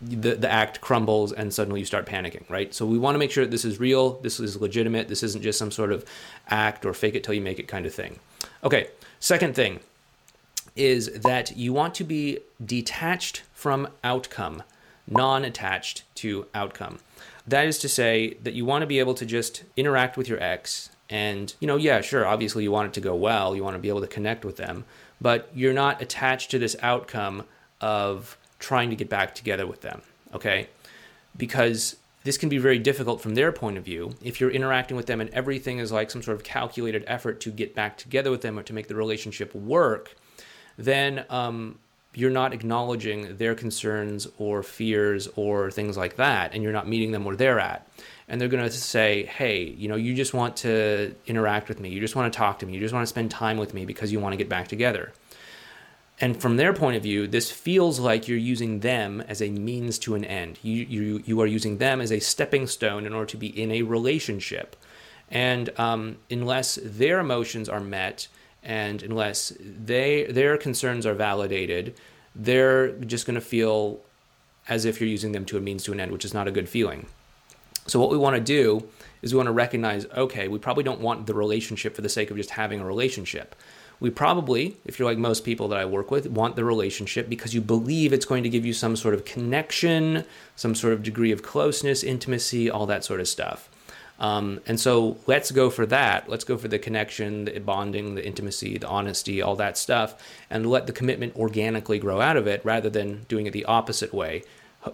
the, 0.00 0.34
the 0.34 0.50
act 0.50 0.80
crumbles 0.80 1.32
and 1.32 1.54
suddenly 1.54 1.80
you 1.80 1.86
start 1.86 2.04
panicking, 2.04 2.48
right? 2.50 2.74
So 2.74 2.84
we 2.84 2.98
want 2.98 3.14
to 3.14 3.18
make 3.18 3.30
sure 3.30 3.44
that 3.44 3.50
this 3.50 3.64
is 3.64 3.80
real, 3.80 4.20
this 4.20 4.40
is 4.40 4.60
legitimate, 4.60 5.08
this 5.08 5.22
isn't 5.22 5.42
just 5.42 5.58
some 5.58 5.70
sort 5.70 5.92
of 5.92 6.04
act 6.48 6.84
or 6.84 6.92
fake 6.92 7.14
it 7.14 7.24
till 7.24 7.34
you 7.34 7.40
make 7.40 7.58
it 7.58 7.68
kind 7.68 7.86
of 7.86 7.94
thing. 7.94 8.18
Okay, 8.62 8.88
second 9.20 9.54
thing 9.54 9.80
is 10.76 11.10
that 11.12 11.56
you 11.56 11.72
want 11.72 11.94
to 11.94 12.04
be 12.04 12.38
detached 12.64 13.42
from 13.52 13.88
outcome, 14.02 14.62
non 15.06 15.44
attached 15.44 16.02
to 16.16 16.46
outcome. 16.54 16.98
That 17.46 17.66
is 17.66 17.78
to 17.80 17.88
say 17.88 18.36
that 18.42 18.54
you 18.54 18.64
want 18.64 18.82
to 18.82 18.86
be 18.86 18.98
able 18.98 19.14
to 19.14 19.26
just 19.26 19.64
interact 19.76 20.16
with 20.16 20.28
your 20.28 20.42
ex 20.42 20.90
and, 21.10 21.54
you 21.60 21.66
know, 21.66 21.76
yeah, 21.76 22.00
sure, 22.00 22.26
obviously 22.26 22.62
you 22.62 22.72
want 22.72 22.88
it 22.88 22.94
to 22.94 23.00
go 23.00 23.14
well, 23.14 23.54
you 23.54 23.62
want 23.62 23.74
to 23.74 23.80
be 23.80 23.88
able 23.88 24.00
to 24.00 24.06
connect 24.06 24.44
with 24.44 24.56
them, 24.56 24.84
but 25.20 25.50
you're 25.54 25.74
not 25.74 26.00
attached 26.00 26.50
to 26.52 26.58
this 26.58 26.76
outcome 26.82 27.44
of 27.80 28.38
trying 28.58 28.90
to 28.90 28.96
get 28.96 29.08
back 29.08 29.34
together 29.34 29.66
with 29.66 29.82
them, 29.82 30.00
okay? 30.34 30.68
Because 31.36 31.96
this 32.24 32.38
can 32.38 32.48
be 32.48 32.56
very 32.56 32.78
difficult 32.78 33.20
from 33.20 33.34
their 33.34 33.52
point 33.52 33.76
of 33.76 33.84
view. 33.84 34.14
If 34.22 34.40
you're 34.40 34.50
interacting 34.50 34.96
with 34.96 35.06
them 35.06 35.20
and 35.20 35.28
everything 35.30 35.78
is 35.78 35.92
like 35.92 36.10
some 36.10 36.22
sort 36.22 36.36
of 36.36 36.42
calculated 36.42 37.04
effort 37.06 37.40
to 37.42 37.50
get 37.50 37.74
back 37.74 37.98
together 37.98 38.30
with 38.30 38.40
them 38.40 38.58
or 38.58 38.62
to 38.62 38.72
make 38.72 38.88
the 38.88 38.94
relationship 38.94 39.54
work, 39.54 40.16
then 40.76 41.24
um, 41.30 41.78
you're 42.14 42.30
not 42.30 42.52
acknowledging 42.52 43.36
their 43.36 43.54
concerns 43.54 44.26
or 44.38 44.62
fears 44.62 45.28
or 45.36 45.70
things 45.70 45.96
like 45.96 46.16
that, 46.16 46.54
and 46.54 46.62
you're 46.62 46.72
not 46.72 46.88
meeting 46.88 47.12
them 47.12 47.24
where 47.24 47.36
they're 47.36 47.60
at. 47.60 47.88
And 48.28 48.40
they're 48.40 48.48
going 48.48 48.64
to 48.64 48.70
say, 48.70 49.26
hey, 49.26 49.64
you 49.64 49.86
know, 49.86 49.96
you 49.96 50.14
just 50.14 50.32
want 50.32 50.56
to 50.58 51.14
interact 51.26 51.68
with 51.68 51.78
me. 51.78 51.90
You 51.90 52.00
just 52.00 52.16
want 52.16 52.32
to 52.32 52.36
talk 52.36 52.60
to 52.60 52.66
me. 52.66 52.72
You 52.72 52.80
just 52.80 52.94
want 52.94 53.02
to 53.02 53.08
spend 53.08 53.30
time 53.30 53.58
with 53.58 53.74
me 53.74 53.84
because 53.84 54.10
you 54.12 54.18
want 54.18 54.32
to 54.32 54.38
get 54.38 54.48
back 54.48 54.68
together. 54.68 55.12
And 56.20 56.40
from 56.40 56.56
their 56.56 56.72
point 56.72 56.96
of 56.96 57.02
view, 57.02 57.26
this 57.26 57.50
feels 57.50 57.98
like 57.98 58.28
you're 58.28 58.38
using 58.38 58.80
them 58.80 59.20
as 59.22 59.42
a 59.42 59.50
means 59.50 59.98
to 60.00 60.14
an 60.14 60.24
end. 60.24 60.58
You, 60.62 60.86
you, 60.88 61.22
you 61.26 61.40
are 61.40 61.46
using 61.46 61.78
them 61.78 62.00
as 62.00 62.12
a 62.12 62.20
stepping 62.20 62.66
stone 62.66 63.04
in 63.04 63.12
order 63.12 63.26
to 63.26 63.36
be 63.36 63.48
in 63.48 63.72
a 63.72 63.82
relationship. 63.82 64.76
And 65.30 65.70
um, 65.78 66.18
unless 66.30 66.78
their 66.82 67.18
emotions 67.18 67.68
are 67.68 67.80
met 67.80 68.28
and 68.64 69.02
unless 69.02 69.52
they, 69.60 70.24
their 70.24 70.56
concerns 70.56 71.06
are 71.06 71.14
validated, 71.14 71.94
they're 72.34 72.92
just 72.92 73.26
going 73.26 73.34
to 73.34 73.40
feel 73.40 74.00
as 74.68 74.84
if 74.84 75.00
you're 75.00 75.08
using 75.08 75.32
them 75.32 75.44
to 75.44 75.56
a 75.56 75.60
means 75.60 75.84
to 75.84 75.92
an 75.92 76.00
end, 76.00 76.10
which 76.10 76.24
is 76.24 76.34
not 76.34 76.48
a 76.48 76.50
good 76.50 76.68
feeling. 76.68 77.06
So, 77.86 78.00
what 78.00 78.10
we 78.10 78.16
want 78.16 78.34
to 78.36 78.40
do 78.40 78.88
is 79.20 79.32
we 79.32 79.36
want 79.36 79.48
to 79.48 79.52
recognize 79.52 80.06
okay, 80.06 80.48
we 80.48 80.58
probably 80.58 80.84
don't 80.84 81.00
want 81.00 81.26
the 81.26 81.34
relationship 81.34 81.94
for 81.94 82.02
the 82.02 82.08
sake 82.08 82.30
of 82.30 82.36
just 82.36 82.50
having 82.50 82.80
a 82.80 82.84
relationship 82.84 83.54
we 84.00 84.10
probably, 84.10 84.76
if 84.84 84.98
you're 84.98 85.08
like 85.08 85.18
most 85.18 85.44
people 85.44 85.68
that 85.68 85.78
I 85.78 85.84
work 85.84 86.10
with, 86.10 86.26
want 86.26 86.56
the 86.56 86.64
relationship 86.64 87.28
because 87.28 87.54
you 87.54 87.60
believe 87.60 88.12
it's 88.12 88.26
going 88.26 88.42
to 88.42 88.48
give 88.48 88.66
you 88.66 88.72
some 88.72 88.96
sort 88.96 89.14
of 89.14 89.24
connection, 89.24 90.24
some 90.56 90.74
sort 90.74 90.92
of 90.92 91.02
degree 91.02 91.32
of 91.32 91.42
closeness, 91.42 92.02
intimacy, 92.02 92.68
all 92.68 92.86
that 92.86 93.04
sort 93.04 93.20
of 93.20 93.28
stuff. 93.28 93.68
Um, 94.18 94.60
and 94.66 94.78
so 94.78 95.16
let's 95.26 95.50
go 95.50 95.70
for 95.70 95.86
that. 95.86 96.28
Let's 96.28 96.44
go 96.44 96.56
for 96.56 96.68
the 96.68 96.78
connection, 96.78 97.46
the 97.46 97.58
bonding, 97.58 98.14
the 98.14 98.24
intimacy, 98.24 98.78
the 98.78 98.86
honesty, 98.86 99.42
all 99.42 99.56
that 99.56 99.76
stuff, 99.76 100.22
and 100.50 100.70
let 100.70 100.86
the 100.86 100.92
commitment 100.92 101.34
organically 101.36 101.98
grow 101.98 102.20
out 102.20 102.36
of 102.36 102.46
it 102.46 102.64
rather 102.64 102.88
than 102.88 103.24
doing 103.28 103.46
it 103.46 103.52
the 103.52 103.64
opposite 103.64 104.14
way, 104.14 104.44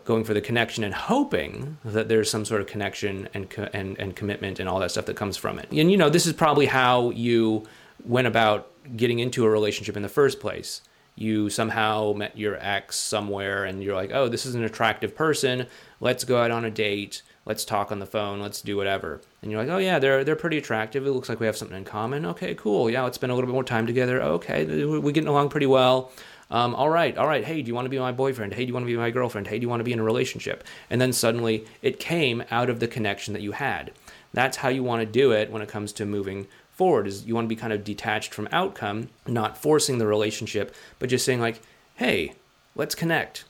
going 0.05 0.25
for 0.25 0.33
the 0.33 0.41
connection 0.41 0.85
and 0.85 0.95
hoping 0.95 1.77
that 1.85 2.09
there's 2.09 2.31
some 2.31 2.45
sort 2.45 2.61
of 2.61 2.67
connection 2.67 3.29
and, 3.35 3.53
and, 3.75 3.99
and 3.99 4.17
commitment 4.17 4.59
and 4.59 4.69
all 4.69 4.79
that 4.81 4.91
stuff 4.91 5.07
that 5.07 5.17
comes 5.17 5.37
from 5.37 5.59
it. 5.59 5.71
And 5.71 5.91
you 5.91 5.97
know, 5.97 6.09
this 6.09 6.27
is 6.27 6.33
probably 6.33 6.67
how 6.67 7.11
you 7.11 7.67
went 8.05 8.27
about 8.27 8.71
getting 8.97 9.19
into 9.19 9.45
a 9.45 9.51
relationship 9.51 9.97
in 9.97 10.03
the 10.03 10.09
first 10.09 10.41
place. 10.41 10.83
You 11.15 11.51
somehow 11.51 12.15
met 12.15 12.39
your 12.39 12.57
ex 12.57 12.97
somewhere 12.97 13.65
and 13.65 13.83
you're 13.83 13.95
like, 13.95 14.11
oh, 14.13 14.29
this 14.29 14.47
is 14.47 14.55
an 14.55 14.65
attractive 14.65 15.15
person. 15.15 15.67
Let's 16.01 16.25
go 16.25 16.43
out 16.43 16.51
on 16.51 16.65
a 16.65 16.71
date. 16.71 17.23
Let's 17.47 17.65
talk 17.65 17.91
on 17.91 17.99
the 17.99 18.07
phone. 18.07 18.41
Let's 18.41 18.61
do 18.61 18.77
whatever. 18.77 19.21
And 19.43 19.51
you're 19.51 19.61
like, 19.61 19.71
oh, 19.71 19.79
yeah, 19.79 19.99
they're, 19.99 20.25
they're 20.25 20.37
pretty 20.37 20.59
attractive. 20.59 21.07
It 21.07 21.11
looks 21.11 21.29
like 21.29 21.41
we 21.41 21.47
have 21.47 21.57
something 21.57 21.77
in 21.77 21.85
common. 21.85 22.27
Okay, 22.27 22.55
cool. 22.55 22.91
Yeah, 22.91 23.03
let's 23.03 23.15
spend 23.15 23.33
a 23.33 23.35
little 23.35 23.49
bit 23.49 23.55
more 23.55 23.65
time 23.65 23.87
together. 23.87 24.23
Okay, 24.23 24.85
we're 24.85 25.13
getting 25.13 25.29
along 25.29 25.49
pretty 25.49 25.67
well. 25.67 26.13
Um, 26.51 26.75
all 26.75 26.91
right, 26.91 27.17
all 27.17 27.27
right. 27.27 27.45
Hey, 27.45 27.63
do 27.63 27.69
you 27.69 27.75
want 27.75 27.87
to 27.87 27.91
be 27.91 27.99
my 27.99 28.13
boyfriend? 28.13 28.55
Hey, 28.55 28.65
do 28.65 28.69
you 28.69 28.75
want 28.75 28.85
to 28.85 28.93
be 28.93 28.97
my 28.97 29.11
girlfriend? 29.11 29.47
Hey, 29.47 29.59
do 29.59 29.63
you 29.63 29.69
want 29.69 29.81
to 29.81 29.85
be 29.85 29.93
in 29.93 30.01
a 30.01 30.05
relationship? 30.05 30.65
And 30.91 31.01
then 31.01 31.13
suddenly 31.13 31.65
it 31.81 32.01
came 32.01 32.43
out 32.51 32.69
of 32.69 32.81
the 32.81 32.89
connection 32.89 33.33
that 33.35 33.43
you 33.43 33.53
had. 33.53 33.93
That's 34.33 34.59
how 34.59 34.69
you 34.69 34.83
want 34.83 35.01
to 35.01 35.07
do 35.07 35.33
it 35.33 35.51
when 35.51 35.63
it 35.63 35.69
comes 35.69 35.93
to 35.95 36.05
moving 36.05 36.47
forward 36.81 37.07
is 37.07 37.27
you 37.27 37.35
want 37.35 37.45
to 37.45 37.49
be 37.49 37.57
kind 37.57 37.75
of 37.75 37.85
detached 37.85 38.33
from 38.33 38.49
outcome, 38.53 39.11
not 39.27 39.59
forcing 39.59 39.99
the 39.99 40.07
relationship, 40.07 40.75
but 40.99 41.11
just 41.11 41.27
saying 41.27 41.39
like, 41.39 41.61
"Hey, 41.97 42.33
let's 42.75 42.95
connect. 42.95 43.45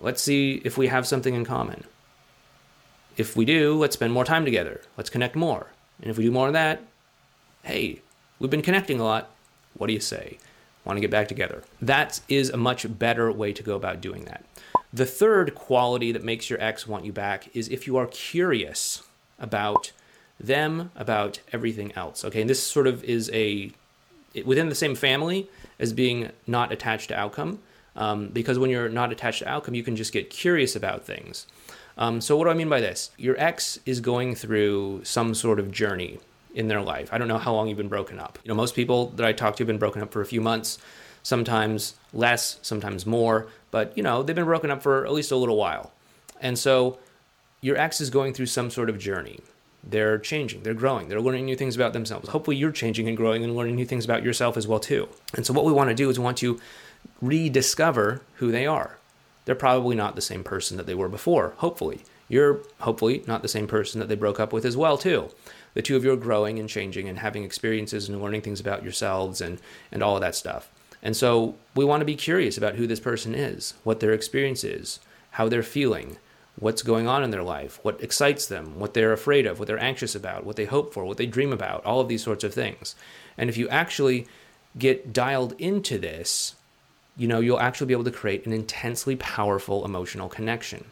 Let's 0.00 0.20
see 0.20 0.60
if 0.64 0.76
we 0.76 0.88
have 0.88 1.06
something 1.06 1.34
in 1.34 1.44
common. 1.44 1.84
If 3.16 3.36
we 3.36 3.44
do, 3.44 3.78
let's 3.78 3.94
spend 3.94 4.12
more 4.12 4.24
time 4.24 4.44
together. 4.44 4.80
Let's 4.96 5.10
connect 5.10 5.36
more. 5.36 5.68
And 6.00 6.10
if 6.10 6.16
we 6.16 6.24
do 6.24 6.30
more 6.30 6.46
of 6.46 6.52
that, 6.54 6.82
hey, 7.62 8.00
we've 8.38 8.50
been 8.50 8.62
connecting 8.62 9.00
a 9.00 9.04
lot. 9.04 9.30
What 9.74 9.86
do 9.86 9.92
you 9.92 10.00
say? 10.00 10.38
Want 10.84 10.96
to 10.96 11.00
get 11.00 11.10
back 11.10 11.28
together? 11.28 11.62
That 11.80 12.20
is 12.28 12.50
a 12.50 12.56
much 12.56 12.98
better 12.98 13.30
way 13.30 13.52
to 13.52 13.62
go 13.62 13.76
about 13.76 14.00
doing 14.00 14.24
that. 14.24 14.44
The 14.92 15.06
third 15.06 15.54
quality 15.54 16.12
that 16.12 16.24
makes 16.24 16.50
your 16.50 16.60
ex 16.60 16.86
want 16.86 17.04
you 17.04 17.12
back 17.12 17.54
is 17.54 17.68
if 17.68 17.86
you 17.86 17.96
are 17.96 18.06
curious 18.06 19.02
about 19.38 19.92
them 20.38 20.90
about 20.96 21.40
everything 21.52 21.92
else. 21.92 22.24
Okay, 22.24 22.40
and 22.40 22.50
this 22.50 22.62
sort 22.62 22.86
of 22.86 23.04
is 23.04 23.30
a 23.32 23.70
within 24.44 24.68
the 24.68 24.74
same 24.74 24.94
family 24.94 25.48
as 25.78 25.92
being 25.92 26.30
not 26.46 26.72
attached 26.72 27.08
to 27.08 27.18
outcome. 27.18 27.60
Um, 27.94 28.28
because 28.28 28.58
when 28.58 28.70
you're 28.70 28.88
not 28.88 29.12
attached 29.12 29.40
to 29.40 29.48
outcome, 29.48 29.74
you 29.74 29.82
can 29.82 29.96
just 29.96 30.12
get 30.12 30.30
curious 30.30 30.74
about 30.74 31.04
things. 31.04 31.46
Um, 31.98 32.20
so, 32.20 32.36
what 32.36 32.44
do 32.44 32.50
I 32.50 32.54
mean 32.54 32.68
by 32.68 32.80
this? 32.80 33.10
Your 33.16 33.38
ex 33.38 33.78
is 33.86 34.00
going 34.00 34.34
through 34.34 35.04
some 35.04 35.34
sort 35.34 35.58
of 35.60 35.70
journey 35.70 36.18
in 36.54 36.68
their 36.68 36.82
life. 36.82 37.08
I 37.12 37.18
don't 37.18 37.28
know 37.28 37.38
how 37.38 37.52
long 37.52 37.68
you've 37.68 37.78
been 37.78 37.88
broken 37.88 38.18
up. 38.18 38.38
You 38.44 38.48
know, 38.48 38.54
most 38.54 38.74
people 38.74 39.08
that 39.16 39.26
I 39.26 39.32
talk 39.32 39.56
to 39.56 39.62
have 39.62 39.66
been 39.66 39.78
broken 39.78 40.02
up 40.02 40.12
for 40.12 40.20
a 40.20 40.26
few 40.26 40.40
months, 40.40 40.78
sometimes 41.22 41.94
less, 42.12 42.58
sometimes 42.62 43.06
more, 43.06 43.46
but 43.70 43.96
you 43.96 44.02
know, 44.02 44.22
they've 44.22 44.36
been 44.36 44.44
broken 44.44 44.70
up 44.70 44.82
for 44.82 45.06
at 45.06 45.12
least 45.12 45.32
a 45.32 45.36
little 45.36 45.56
while. 45.56 45.92
And 46.40 46.58
so, 46.58 46.98
your 47.60 47.76
ex 47.76 48.00
is 48.00 48.10
going 48.10 48.34
through 48.34 48.46
some 48.46 48.70
sort 48.70 48.90
of 48.90 48.98
journey 48.98 49.40
they're 49.84 50.18
changing, 50.18 50.62
they're 50.62 50.74
growing, 50.74 51.08
they're 51.08 51.20
learning 51.20 51.44
new 51.44 51.56
things 51.56 51.74
about 51.74 51.92
themselves. 51.92 52.28
Hopefully, 52.28 52.56
you're 52.56 52.72
changing 52.72 53.08
and 53.08 53.16
growing 53.16 53.42
and 53.42 53.56
learning 53.56 53.74
new 53.74 53.84
things 53.84 54.04
about 54.04 54.22
yourself 54.22 54.56
as 54.56 54.66
well 54.68 54.78
too. 54.78 55.08
And 55.34 55.44
so, 55.44 55.52
what 55.52 55.64
we 55.64 55.72
want 55.72 55.88
to 55.88 55.94
do 55.94 56.08
is 56.08 56.18
we 56.18 56.24
want 56.24 56.38
to 56.38 56.60
rediscover 57.20 58.22
who 58.34 58.52
they 58.52 58.66
are. 58.66 58.98
They're 59.44 59.54
probably 59.54 59.96
not 59.96 60.14
the 60.14 60.20
same 60.22 60.44
person 60.44 60.76
that 60.76 60.86
they 60.86 60.94
were 60.94 61.08
before. 61.08 61.54
Hopefully, 61.58 62.02
you're 62.28 62.60
hopefully 62.80 63.24
not 63.26 63.42
the 63.42 63.48
same 63.48 63.66
person 63.66 64.00
that 64.00 64.08
they 64.08 64.14
broke 64.14 64.40
up 64.40 64.52
with 64.52 64.64
as 64.64 64.76
well 64.76 64.96
too. 64.96 65.30
The 65.74 65.82
two 65.82 65.96
of 65.96 66.04
you 66.04 66.12
are 66.12 66.16
growing 66.16 66.58
and 66.58 66.68
changing 66.68 67.08
and 67.08 67.18
having 67.18 67.44
experiences 67.44 68.08
and 68.08 68.20
learning 68.22 68.42
things 68.42 68.60
about 68.60 68.82
yourselves 68.82 69.40
and 69.40 69.60
and 69.90 70.02
all 70.02 70.14
of 70.14 70.20
that 70.20 70.34
stuff. 70.34 70.70
And 71.02 71.16
so 71.16 71.56
we 71.74 71.84
want 71.84 72.00
to 72.00 72.06
be 72.06 72.14
curious 72.14 72.56
about 72.56 72.76
who 72.76 72.86
this 72.86 73.00
person 73.00 73.34
is, 73.34 73.74
what 73.82 74.00
their 74.00 74.12
experience 74.12 74.62
is, 74.62 75.00
how 75.32 75.48
they're 75.48 75.62
feeling, 75.62 76.18
what's 76.56 76.82
going 76.82 77.08
on 77.08 77.24
in 77.24 77.30
their 77.30 77.42
life, 77.42 77.80
what 77.82 78.00
excites 78.02 78.46
them, 78.46 78.78
what 78.78 78.94
they're 78.94 79.12
afraid 79.12 79.46
of, 79.46 79.58
what 79.58 79.66
they're 79.66 79.78
anxious 79.78 80.14
about, 80.14 80.44
what 80.44 80.56
they 80.56 80.64
hope 80.64 80.94
for, 80.94 81.04
what 81.04 81.16
they 81.16 81.26
dream 81.26 81.52
about, 81.52 81.84
all 81.84 82.00
of 82.00 82.08
these 82.08 82.22
sorts 82.22 82.44
of 82.44 82.54
things. 82.54 82.94
And 83.36 83.50
if 83.50 83.56
you 83.56 83.68
actually 83.68 84.26
get 84.78 85.12
dialed 85.12 85.54
into 85.58 85.98
this, 85.98 86.54
you 87.16 87.28
know, 87.28 87.40
you'll 87.40 87.60
actually 87.60 87.86
be 87.88 87.94
able 87.94 88.04
to 88.04 88.10
create 88.10 88.46
an 88.46 88.52
intensely 88.52 89.16
powerful 89.16 89.84
emotional 89.84 90.28
connection. 90.28 90.84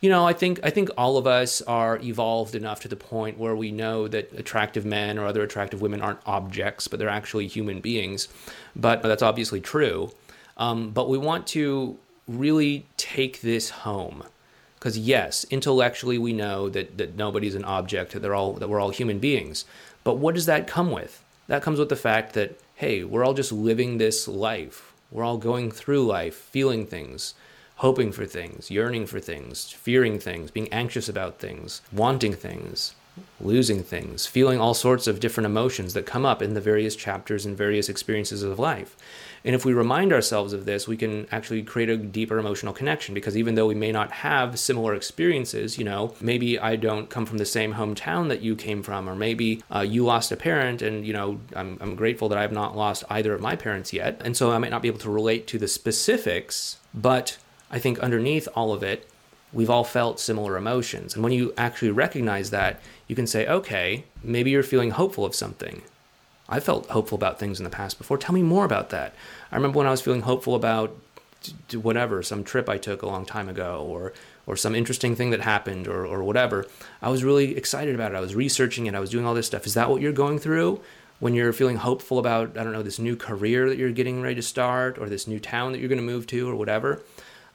You 0.00 0.10
know, 0.10 0.26
I 0.26 0.32
think 0.32 0.58
I 0.64 0.70
think 0.70 0.90
all 0.98 1.16
of 1.16 1.28
us 1.28 1.62
are 1.62 1.98
evolved 1.98 2.56
enough 2.56 2.80
to 2.80 2.88
the 2.88 2.96
point 2.96 3.38
where 3.38 3.54
we 3.54 3.70
know 3.70 4.08
that 4.08 4.32
attractive 4.32 4.84
men 4.84 5.16
or 5.16 5.26
other 5.26 5.42
attractive 5.42 5.80
women 5.80 6.02
aren't 6.02 6.18
objects, 6.26 6.88
but 6.88 6.98
they're 6.98 7.08
actually 7.08 7.46
human 7.46 7.80
beings. 7.80 8.26
But 8.74 9.02
that's 9.02 9.22
obviously 9.22 9.60
true. 9.60 10.12
Um, 10.56 10.90
but 10.90 11.08
we 11.08 11.18
want 11.18 11.46
to 11.48 11.98
really 12.26 12.86
take 12.96 13.42
this 13.42 13.70
home 13.70 14.24
because 14.74 14.98
yes, 14.98 15.44
intellectually 15.50 16.18
we 16.18 16.32
know 16.32 16.68
that 16.68 16.98
that 16.98 17.16
nobody's 17.16 17.54
an 17.54 17.64
object, 17.64 18.10
that 18.12 18.20
they're 18.20 18.34
all 18.34 18.54
that 18.54 18.68
we're 18.68 18.80
all 18.80 18.90
human 18.90 19.20
beings. 19.20 19.64
But 20.02 20.18
what 20.18 20.34
does 20.34 20.46
that 20.46 20.66
come 20.66 20.90
with? 20.90 21.22
That 21.46 21.62
comes 21.62 21.78
with 21.78 21.88
the 21.88 21.96
fact 21.96 22.34
that 22.34 22.58
hey, 22.74 23.04
we're 23.04 23.24
all 23.24 23.34
just 23.34 23.52
living 23.52 23.98
this 23.98 24.26
life. 24.26 24.91
We're 25.12 25.24
all 25.24 25.36
going 25.36 25.70
through 25.70 26.06
life, 26.06 26.34
feeling 26.34 26.86
things, 26.86 27.34
hoping 27.76 28.12
for 28.12 28.24
things, 28.24 28.70
yearning 28.70 29.04
for 29.06 29.20
things, 29.20 29.70
fearing 29.70 30.18
things, 30.18 30.50
being 30.50 30.72
anxious 30.72 31.06
about 31.06 31.38
things, 31.38 31.82
wanting 31.92 32.32
things, 32.32 32.94
losing 33.40 33.82
things, 33.82 34.26
feeling 34.26 34.60
all 34.60 34.74
sorts 34.74 35.06
of 35.06 35.20
different 35.20 35.46
emotions 35.46 35.94
that 35.94 36.06
come 36.06 36.24
up 36.24 36.40
in 36.40 36.54
the 36.54 36.60
various 36.60 36.96
chapters 36.96 37.44
and 37.44 37.56
various 37.56 37.88
experiences 37.88 38.42
of 38.42 38.58
life. 38.58 38.96
And 39.44 39.54
if 39.54 39.64
we 39.64 39.72
remind 39.72 40.12
ourselves 40.12 40.52
of 40.52 40.64
this, 40.64 40.86
we 40.86 40.96
can 40.96 41.26
actually 41.32 41.62
create 41.64 41.88
a 41.88 41.96
deeper 41.96 42.38
emotional 42.38 42.72
connection 42.72 43.12
because 43.12 43.36
even 43.36 43.56
though 43.56 43.66
we 43.66 43.74
may 43.74 43.90
not 43.90 44.12
have 44.12 44.58
similar 44.58 44.94
experiences, 44.94 45.78
you 45.78 45.84
know, 45.84 46.14
maybe 46.20 46.58
I 46.58 46.76
don't 46.76 47.10
come 47.10 47.26
from 47.26 47.38
the 47.38 47.44
same 47.44 47.74
hometown 47.74 48.28
that 48.28 48.40
you 48.40 48.54
came 48.54 48.82
from, 48.82 49.08
or 49.08 49.16
maybe 49.16 49.62
uh, 49.74 49.80
you 49.80 50.04
lost 50.04 50.30
a 50.30 50.36
parent, 50.36 50.80
and, 50.80 51.04
you 51.04 51.12
know, 51.12 51.40
I'm, 51.56 51.76
I'm 51.80 51.96
grateful 51.96 52.28
that 52.28 52.38
I 52.38 52.42
have 52.42 52.52
not 52.52 52.76
lost 52.76 53.02
either 53.10 53.34
of 53.34 53.40
my 53.40 53.56
parents 53.56 53.92
yet. 53.92 54.20
And 54.24 54.36
so 54.36 54.52
I 54.52 54.58
might 54.58 54.70
not 54.70 54.82
be 54.82 54.88
able 54.88 55.00
to 55.00 55.10
relate 55.10 55.46
to 55.48 55.58
the 55.58 55.68
specifics, 55.68 56.78
but 56.94 57.36
I 57.70 57.80
think 57.80 57.98
underneath 57.98 58.48
all 58.54 58.72
of 58.72 58.82
it, 58.82 59.08
we've 59.52 59.70
all 59.70 59.84
felt 59.84 60.20
similar 60.20 60.56
emotions. 60.56 61.14
And 61.14 61.22
when 61.22 61.32
you 61.32 61.52
actually 61.56 61.90
recognize 61.90 62.50
that, 62.50 62.80
you 63.06 63.14
can 63.14 63.26
say, 63.26 63.46
okay, 63.46 64.04
maybe 64.22 64.50
you're 64.50 64.62
feeling 64.62 64.90
hopeful 64.90 65.24
of 65.24 65.34
something. 65.34 65.82
I 66.48 66.60
felt 66.60 66.88
hopeful 66.88 67.16
about 67.16 67.38
things 67.38 67.60
in 67.60 67.64
the 67.64 67.70
past 67.70 67.98
before. 67.98 68.18
Tell 68.18 68.34
me 68.34 68.42
more 68.42 68.64
about 68.64 68.90
that. 68.90 69.14
I 69.50 69.56
remember 69.56 69.78
when 69.78 69.86
I 69.86 69.90
was 69.90 70.00
feeling 70.00 70.22
hopeful 70.22 70.54
about 70.54 70.96
whatever, 71.72 72.22
some 72.22 72.44
trip 72.44 72.68
I 72.68 72.78
took 72.78 73.02
a 73.02 73.06
long 73.06 73.26
time 73.26 73.48
ago, 73.48 73.84
or 73.88 74.12
or 74.46 74.56
some 74.56 74.74
interesting 74.74 75.14
thing 75.14 75.30
that 75.30 75.40
happened, 75.40 75.88
or 75.88 76.06
or 76.06 76.22
whatever. 76.22 76.66
I 77.00 77.08
was 77.08 77.24
really 77.24 77.56
excited 77.56 77.94
about 77.94 78.12
it. 78.12 78.16
I 78.16 78.20
was 78.20 78.34
researching 78.34 78.86
it. 78.86 78.94
I 78.94 79.00
was 79.00 79.10
doing 79.10 79.26
all 79.26 79.34
this 79.34 79.46
stuff. 79.46 79.66
Is 79.66 79.74
that 79.74 79.88
what 79.90 80.00
you're 80.02 80.12
going 80.12 80.38
through 80.38 80.80
when 81.20 81.34
you're 81.34 81.52
feeling 81.52 81.76
hopeful 81.76 82.18
about 82.18 82.56
I 82.58 82.64
don't 82.64 82.72
know 82.72 82.82
this 82.82 82.98
new 82.98 83.16
career 83.16 83.68
that 83.68 83.78
you're 83.78 83.92
getting 83.92 84.22
ready 84.22 84.36
to 84.36 84.42
start, 84.42 84.98
or 84.98 85.08
this 85.08 85.26
new 85.26 85.40
town 85.40 85.72
that 85.72 85.78
you're 85.78 85.88
going 85.88 85.98
to 85.98 86.04
move 86.04 86.26
to, 86.28 86.48
or 86.48 86.54
whatever? 86.54 87.00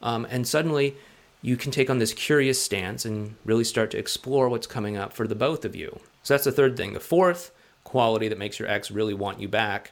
Um, 0.02 0.26
and 0.30 0.48
suddenly 0.48 0.96
you 1.42 1.56
can 1.56 1.72
take 1.72 1.90
on 1.90 2.00
this 2.00 2.14
curious 2.14 2.62
stance 2.62 3.06
and 3.06 3.36
really 3.46 3.64
start 3.64 3.92
to 3.92 3.98
explore 3.98 4.50
what's 4.50 4.68
coming 4.68 4.98
up 4.98 5.14
for 5.14 5.28
the 5.28 5.36
both 5.36 5.66
of 5.66 5.76
you. 5.76 6.00
So 6.24 6.34
that's 6.34 6.44
the 6.44 6.52
third 6.52 6.76
thing. 6.76 6.94
The 6.94 7.00
fourth 7.00 7.52
quality 7.84 8.28
that 8.28 8.38
makes 8.38 8.60
your 8.60 8.68
ex 8.68 8.92
really 8.92 9.14
want 9.14 9.40
you 9.40 9.48
back 9.48 9.92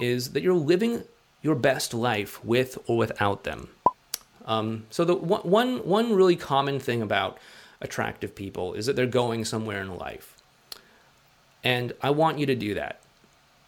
is 0.00 0.30
that 0.30 0.42
you're 0.42 0.54
living 0.54 1.04
your 1.42 1.54
best 1.54 1.92
life 1.92 2.42
with 2.44 2.78
or 2.86 2.96
without 2.96 3.44
them. 3.44 3.68
Um, 4.44 4.86
so 4.90 5.04
the 5.04 5.14
one 5.14 5.78
one 5.86 6.14
really 6.14 6.36
common 6.36 6.80
thing 6.80 7.02
about 7.02 7.38
attractive 7.80 8.34
people 8.34 8.74
is 8.74 8.86
that 8.86 8.96
they're 8.96 9.06
going 9.06 9.44
somewhere 9.44 9.80
in 9.80 9.96
life, 9.96 10.40
and 11.62 11.92
I 12.02 12.10
want 12.10 12.38
you 12.38 12.46
to 12.46 12.54
do 12.54 12.74
that, 12.74 13.00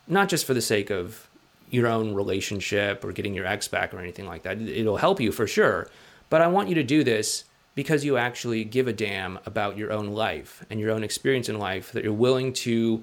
not 0.08 0.28
just 0.28 0.44
for 0.44 0.54
the 0.54 0.60
sake 0.60 0.90
of 0.90 1.28
your 1.70 1.86
own 1.86 2.14
relationship 2.14 3.04
or 3.04 3.12
getting 3.12 3.34
your 3.34 3.46
ex 3.46 3.68
back 3.68 3.94
or 3.94 3.98
anything 3.98 4.26
like 4.26 4.42
that. 4.42 4.60
It'll 4.60 4.96
help 4.96 5.20
you 5.20 5.32
for 5.32 5.46
sure, 5.46 5.88
but 6.30 6.40
I 6.40 6.46
want 6.46 6.68
you 6.68 6.74
to 6.76 6.82
do 6.82 7.04
this 7.04 7.44
because 7.74 8.04
you 8.04 8.16
actually 8.16 8.64
give 8.64 8.86
a 8.86 8.92
damn 8.92 9.38
about 9.46 9.76
your 9.76 9.92
own 9.92 10.08
life 10.08 10.64
and 10.70 10.78
your 10.78 10.90
own 10.90 11.02
experience 11.02 11.48
in 11.48 11.58
life. 11.58 11.92
That 11.92 12.04
you're 12.04 12.12
willing 12.12 12.52
to 12.54 13.02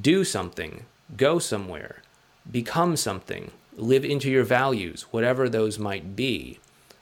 do 0.00 0.24
something, 0.24 0.84
go 1.16 1.38
somewhere, 1.38 2.02
become 2.50 2.96
something, 2.96 3.50
live 3.76 4.04
into 4.04 4.30
your 4.30 4.44
values, 4.44 5.02
whatever 5.10 5.48
those 5.48 5.78
might 5.78 6.16
be. 6.16 6.58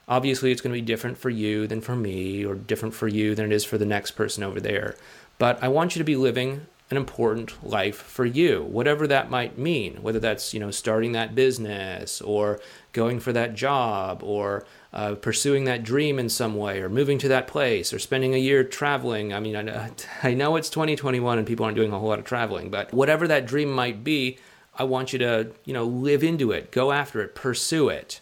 Obviously, 0.09 0.53
it's 0.53 0.61
going 0.61 0.73
to 0.73 0.81
be 0.81 0.87
different 0.87 1.19
for 1.19 1.31
you 1.31 1.67
than 1.67 1.81
for 1.81 1.97
me, 1.97 2.45
or 2.45 2.55
different 2.55 2.95
for 2.95 3.09
you 3.09 3.35
than 3.35 3.47
it 3.47 3.53
is 3.53 3.65
for 3.65 3.79
the 3.79 3.85
next 3.85 4.13
person 4.13 4.45
over 4.45 4.61
there. 4.61 4.95
But 5.39 5.63
I 5.63 5.69
want 5.69 5.97
you 5.97 6.01
to 6.01 6.05
be 6.05 6.17
living 6.17 6.67
an 6.91 6.97
important 6.97 7.67
life 7.67 7.97
for 7.97 8.25
you, 8.25 8.63
whatever 8.63 9.09
that 9.09 9.29
might 9.29 9.59
mean, 9.59 9.97
whether 10.03 10.21
that's, 10.21 10.55
you 10.55 10.61
know, 10.61 10.71
starting 10.71 11.13
that 11.13 11.35
business 11.35 12.21
or 12.21 12.61
going 12.97 13.21
for 13.21 13.33
that 13.33 13.55
job 13.55 14.23
or 14.25 14.65
uh, 14.95 15.15
pursuing 15.15 15.65
that 15.65 15.85
dream 15.85 16.19
in 16.19 16.31
some 16.31 16.57
way 16.57 16.81
or 16.81 16.88
moving 16.88 17.19
to 17.19 17.29
that 17.29 17.47
place 17.47 17.93
or 17.93 17.99
spending 17.99 18.35
a 18.35 18.38
year 18.38 18.65
traveling. 18.65 19.35
I 19.35 19.38
mean, 19.38 19.55
I 19.55 19.62
know, 19.62 19.88
I 20.23 20.33
know 20.33 20.57
it's 20.57 20.71
2021 20.71 21.38
and 21.38 21.47
people 21.47 21.67
aren't 21.67 21.76
doing 21.76 21.93
a 21.93 21.99
whole 21.99 22.09
lot 22.09 22.19
of 22.19 22.25
traveling, 22.25 22.71
but 22.71 22.93
whatever 22.95 23.29
that 23.29 23.47
dream 23.47 23.71
might 23.71 24.03
be, 24.03 24.38
I 24.75 24.85
want 24.85 25.12
you 25.12 25.19
to, 25.21 25.53
you 25.65 25.75
know, 25.75 25.85
live 25.85 26.25
into 26.25 26.50
it, 26.50 26.73
go 26.73 26.91
after 26.91 27.21
it, 27.21 27.35
pursue 27.35 27.91
it, 27.91 28.21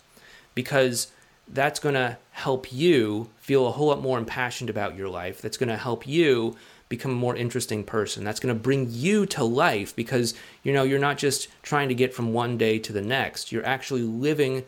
because 0.55 1.13
that's 1.47 1.79
going 1.79 1.95
to 1.95 2.19
help 2.33 2.73
you 2.73 3.31
feel 3.37 3.69
a 3.69 3.71
whole 3.71 3.89
lot 3.89 4.03
more 4.03 4.19
impassioned 4.19 4.71
about 4.71 4.97
your 4.97 5.09
life. 5.09 5.41
That's 5.41 5.57
going 5.57 5.69
to 5.69 5.77
help 5.77 6.07
you 6.07 6.57
become 6.89 7.13
a 7.13 7.15
more 7.15 7.37
interesting 7.37 7.85
person. 7.85 8.25
That's 8.25 8.41
going 8.41 8.55
to 8.55 8.61
bring 8.61 8.89
you 8.91 9.27
to 9.27 9.45
life 9.45 9.95
because, 9.97 10.35
you 10.63 10.73
know, 10.73 10.83
you're 10.83 10.99
not 10.99 11.19
just 11.19 11.49
trying 11.63 11.89
to 11.89 11.95
get 11.95 12.15
from 12.15 12.33
one 12.33 12.57
day 12.57 12.79
to 12.81 12.93
the 12.93 13.03
next. 13.03 13.53
You're 13.53 13.67
actually 13.67 14.03
living 14.03 14.65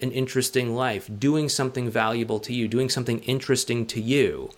an 0.00 0.10
interesting 0.10 0.74
life, 0.74 1.08
doing 1.18 1.48
something 1.48 1.88
valuable 1.88 2.40
to 2.40 2.52
you, 2.52 2.66
doing 2.68 2.88
something 2.88 3.20
interesting 3.20 3.86
to 3.86 4.00
you. 4.00 4.50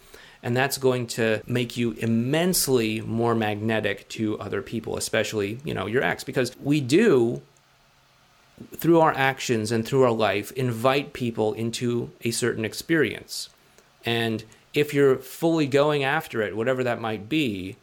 And 0.43 0.57
that's 0.57 0.77
going 0.77 1.07
to 1.09 1.43
make 1.47 1.77
you 1.77 1.93
immensely 1.93 3.01
more 3.01 3.35
magnetic 3.35 4.09
to 4.11 4.39
other 4.39 4.61
people, 4.61 4.97
especially, 4.97 5.59
you 5.65 5.73
know, 5.73 5.87
your 5.87 6.03
ex, 6.03 6.25
because 6.25 6.55
we 6.59 6.81
do 6.81 7.43
through 8.77 9.01
our 9.01 9.13
actions 9.13 9.73
and 9.73 9.87
through 9.87 10.03
our 10.03 10.13
life 10.13 10.53
invite 10.53 11.13
people 11.13 11.55
into 11.55 12.11
a 12.23 12.31
certain 12.31 12.65
experience. 12.65 13.49
And 14.05 14.45
if 14.75 14.93
you're 14.93 15.17
fully 15.17 15.67
going 15.67 16.05
after 16.05 16.43
it, 16.43 16.57
whatever 16.57 16.85
that 16.85 17.01
might 17.01 17.29
be, 17.29 17.77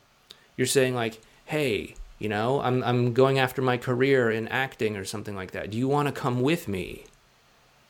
you're 0.58 0.68
saying 0.68 0.94
like, 0.94 1.22
"Hey, 1.46 1.96
you 2.20 2.30
know, 2.30 2.62
I'm 2.62 2.84
I'm 2.84 3.14
going 3.14 3.40
after 3.40 3.62
my 3.62 3.78
career 3.78 4.30
in 4.30 4.48
acting 4.50 4.98
or 4.98 5.06
something 5.06 5.36
like 5.36 5.52
that. 5.52 5.72
Do 5.72 5.78
you 5.78 5.88
want 5.88 6.08
to 6.08 6.12
come 6.12 6.42
with 6.42 6.68
me?" 6.68 7.06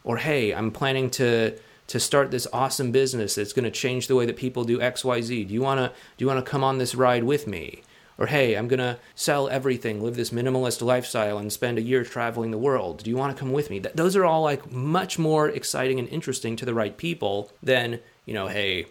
or 0.03 0.17
hey, 0.17 0.53
I'm 0.53 0.71
planning 0.71 1.09
to 1.11 1.57
to 1.87 1.99
start 1.99 2.31
this 2.31 2.47
awesome 2.53 2.91
business 2.91 3.35
that's 3.35 3.51
going 3.51 3.65
to 3.65 3.71
change 3.71 4.07
the 4.07 4.15
way 4.15 4.25
that 4.25 4.37
people 4.37 4.63
do 4.63 4.79
XYZ. 4.79 5.47
Do 5.47 5.53
you 5.53 5.61
want 5.61 5.79
to 5.79 5.87
do 5.89 6.23
you 6.23 6.27
want 6.27 6.43
to 6.43 6.49
come 6.49 6.63
on 6.63 6.77
this 6.77 6.95
ride 6.95 7.23
with 7.23 7.47
me? 7.47 7.83
Or 8.21 8.27
hey, 8.27 8.53
I'm 8.53 8.67
going 8.67 8.77
to 8.77 8.99
sell 9.15 9.49
everything, 9.49 10.03
live 10.03 10.15
this 10.15 10.29
minimalist 10.29 10.83
lifestyle 10.83 11.39
and 11.39 11.51
spend 11.51 11.79
a 11.79 11.81
year 11.81 12.03
traveling 12.03 12.51
the 12.51 12.57
world. 12.59 13.03
Do 13.03 13.09
you 13.09 13.17
want 13.17 13.35
to 13.35 13.39
come 13.39 13.51
with 13.51 13.71
me? 13.71 13.79
Th- 13.79 13.95
those 13.95 14.15
are 14.15 14.23
all 14.23 14.43
like 14.43 14.71
much 14.71 15.17
more 15.17 15.49
exciting 15.49 15.97
and 15.97 16.07
interesting 16.07 16.55
to 16.57 16.63
the 16.63 16.75
right 16.75 16.95
people 16.95 17.51
than, 17.63 17.99
you 18.27 18.35
know, 18.35 18.45
hey, 18.45 18.85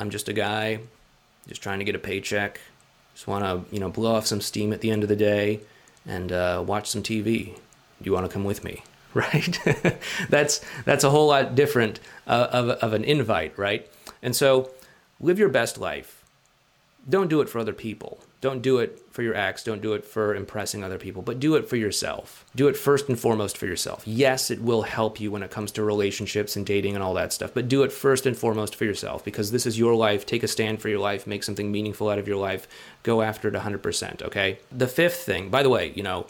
I'm 0.00 0.10
just 0.10 0.28
a 0.28 0.32
guy 0.32 0.80
just 1.46 1.62
trying 1.62 1.78
to 1.78 1.84
get 1.84 1.94
a 1.94 2.00
paycheck. 2.00 2.60
Just 3.14 3.28
want 3.28 3.44
to, 3.44 3.72
you 3.72 3.78
know, 3.78 3.88
blow 3.88 4.16
off 4.16 4.26
some 4.26 4.40
steam 4.40 4.72
at 4.72 4.80
the 4.80 4.90
end 4.90 5.04
of 5.04 5.08
the 5.08 5.14
day 5.14 5.60
and 6.04 6.32
uh, 6.32 6.60
watch 6.66 6.90
some 6.90 7.04
TV. 7.04 7.54
Do 7.54 8.02
you 8.02 8.12
want 8.12 8.26
to 8.26 8.32
come 8.32 8.42
with 8.42 8.64
me? 8.64 8.82
right? 9.14 9.60
that's 10.28 10.60
that's 10.84 11.04
a 11.04 11.10
whole 11.10 11.28
lot 11.28 11.54
different 11.54 12.00
uh, 12.26 12.48
of, 12.50 12.70
of 12.70 12.94
an 12.94 13.04
invite, 13.04 13.56
right? 13.56 13.88
And 14.22 14.34
so, 14.34 14.72
live 15.20 15.38
your 15.38 15.50
best 15.50 15.78
life. 15.78 16.24
Don't 17.08 17.28
do 17.28 17.40
it 17.40 17.48
for 17.48 17.60
other 17.60 17.72
people. 17.72 18.18
Don't 18.46 18.62
do 18.62 18.78
it 18.78 19.02
for 19.10 19.24
your 19.24 19.34
ex. 19.34 19.64
Don't 19.64 19.82
do 19.82 19.94
it 19.94 20.04
for 20.04 20.32
impressing 20.32 20.84
other 20.84 20.98
people, 20.98 21.20
but 21.20 21.40
do 21.40 21.56
it 21.56 21.68
for 21.68 21.74
yourself. 21.74 22.44
Do 22.54 22.68
it 22.68 22.76
first 22.76 23.08
and 23.08 23.18
foremost 23.18 23.58
for 23.58 23.66
yourself. 23.66 24.06
Yes, 24.06 24.52
it 24.52 24.62
will 24.62 24.82
help 24.82 25.18
you 25.18 25.32
when 25.32 25.42
it 25.42 25.50
comes 25.50 25.72
to 25.72 25.82
relationships 25.82 26.54
and 26.54 26.64
dating 26.64 26.94
and 26.94 27.02
all 27.02 27.14
that 27.14 27.32
stuff, 27.32 27.50
but 27.52 27.66
do 27.66 27.82
it 27.82 27.90
first 27.90 28.24
and 28.24 28.38
foremost 28.38 28.76
for 28.76 28.84
yourself 28.84 29.24
because 29.24 29.50
this 29.50 29.66
is 29.66 29.80
your 29.80 29.96
life. 29.96 30.26
Take 30.26 30.44
a 30.44 30.46
stand 30.46 30.80
for 30.80 30.88
your 30.88 31.00
life, 31.00 31.26
make 31.26 31.42
something 31.42 31.72
meaningful 31.72 32.08
out 32.08 32.20
of 32.20 32.28
your 32.28 32.36
life, 32.36 32.68
go 33.02 33.20
after 33.20 33.48
it 33.48 33.54
100%, 33.54 34.22
okay? 34.22 34.60
The 34.70 34.86
fifth 34.86 35.24
thing, 35.24 35.50
by 35.50 35.64
the 35.64 35.68
way, 35.68 35.92
you 35.96 36.04
know, 36.04 36.28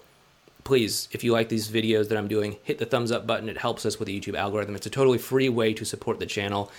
please, 0.64 1.11
if 1.12 1.23
you 1.23 1.32
like 1.32 1.50
these 1.50 1.68
videos 1.68 2.08
that 2.08 2.16
I'm 2.16 2.28
doing, 2.28 2.56
hit 2.62 2.78
the 2.78 2.87
thumbs 2.87 3.12
up 3.12 3.26
button. 3.26 3.50
It 3.50 3.58
helps 3.58 3.85
us 3.85 3.99
with 3.99 4.06
the 4.06 4.18
YouTube 4.18 4.38
algorithm. 4.38 4.75
It's 4.75 4.87
a 4.87 4.90
totally 4.90 5.18
free 5.18 5.50
way 5.50 5.75
to 5.75 5.85
support 5.85 6.18
the 6.18 6.25
channel. 6.25 6.73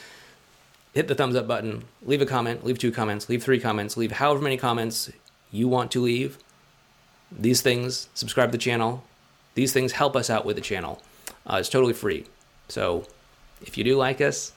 Hit 0.95 1.07
the 1.07 1.13
thumbs 1.13 1.35
up 1.35 1.47
button, 1.47 1.83
leave 2.01 2.23
a 2.23 2.25
comment, 2.25 2.65
leave 2.65 2.79
two 2.79 2.91
comments, 2.91 3.29
leave 3.29 3.43
three 3.43 3.59
comments, 3.59 3.97
leave 3.97 4.13
however 4.13 4.41
many 4.41 4.57
comments 4.57 5.11
you 5.51 5.67
want 5.67 5.91
to 5.91 6.01
leave. 6.01 6.37
These 7.31 7.61
things, 7.61 8.09
subscribe 8.13 8.49
to 8.49 8.57
the 8.57 8.63
channel. 8.63 9.03
These 9.55 9.73
things 9.73 9.93
help 9.93 10.15
us 10.15 10.29
out 10.29 10.45
with 10.45 10.55
the 10.55 10.61
channel. 10.61 11.01
Uh, 11.45 11.57
it's 11.59 11.69
totally 11.69 11.93
free. 11.93 12.25
So 12.69 13.05
if 13.61 13.77
you 13.77 13.83
do 13.83 13.95
like 13.97 14.21
us, 14.21 14.53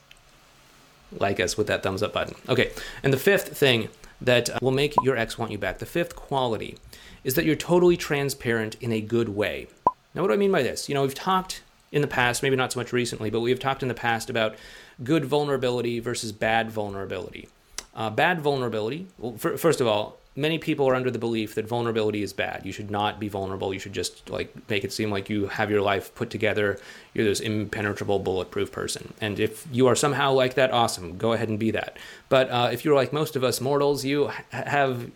like 1.18 1.40
us 1.40 1.56
with 1.56 1.66
that 1.68 1.82
thumbs 1.82 2.02
up 2.02 2.12
button. 2.12 2.36
Okay, 2.48 2.72
and 3.02 3.12
the 3.12 3.18
fifth 3.18 3.56
thing 3.56 3.88
that 4.20 4.50
uh, 4.50 4.58
will 4.62 4.70
make 4.70 4.94
your 5.02 5.16
ex 5.16 5.38
want 5.38 5.50
you 5.50 5.58
back, 5.58 5.78
the 5.78 5.86
fifth 5.86 6.14
quality, 6.14 6.76
is 7.24 7.34
that 7.34 7.44
you're 7.44 7.56
totally 7.56 7.96
transparent 7.96 8.76
in 8.80 8.92
a 8.92 9.00
good 9.00 9.30
way. 9.30 9.66
Now, 10.14 10.22
what 10.22 10.28
do 10.28 10.34
I 10.34 10.36
mean 10.36 10.52
by 10.52 10.62
this? 10.62 10.88
You 10.88 10.94
know, 10.94 11.02
we've 11.02 11.14
talked 11.14 11.62
in 11.92 12.02
the 12.02 12.08
past, 12.08 12.42
maybe 12.42 12.56
not 12.56 12.72
so 12.72 12.80
much 12.80 12.92
recently, 12.92 13.30
but 13.30 13.40
we've 13.40 13.58
talked 13.58 13.82
in 13.82 13.88
the 13.88 13.94
past 13.94 14.30
about 14.30 14.54
good 15.02 15.24
vulnerability 15.24 15.98
versus 15.98 16.32
bad 16.32 16.70
vulnerability. 16.70 17.48
Uh, 17.94 18.10
bad 18.10 18.40
vulnerability, 18.40 19.06
well, 19.18 19.36
for, 19.36 19.56
first 19.56 19.80
of 19.80 19.86
all, 19.86 20.19
many 20.36 20.58
people 20.58 20.88
are 20.88 20.94
under 20.94 21.10
the 21.10 21.18
belief 21.18 21.54
that 21.54 21.66
vulnerability 21.66 22.22
is 22.22 22.32
bad. 22.32 22.62
You 22.64 22.72
should 22.72 22.90
not 22.90 23.18
be 23.18 23.28
vulnerable. 23.28 23.74
You 23.74 23.80
should 23.80 23.92
just 23.92 24.30
like 24.30 24.54
make 24.68 24.84
it 24.84 24.92
seem 24.92 25.10
like 25.10 25.28
you 25.28 25.48
have 25.48 25.70
your 25.70 25.82
life 25.82 26.14
put 26.14 26.30
together. 26.30 26.78
You're 27.14 27.24
this 27.24 27.40
impenetrable, 27.40 28.18
bulletproof 28.18 28.70
person. 28.70 29.12
And 29.20 29.40
if 29.40 29.66
you 29.72 29.86
are 29.88 29.96
somehow 29.96 30.32
like 30.32 30.54
that, 30.54 30.72
awesome. 30.72 31.18
Go 31.18 31.32
ahead 31.32 31.48
and 31.48 31.58
be 31.58 31.70
that. 31.72 31.96
But 32.28 32.48
uh, 32.50 32.70
if 32.72 32.84
you're 32.84 32.94
like 32.94 33.12
most 33.12 33.36
of 33.36 33.44
us 33.44 33.60
mortals, 33.60 34.04
you 34.04 34.28
ha- 34.28 34.42
have 34.50 35.10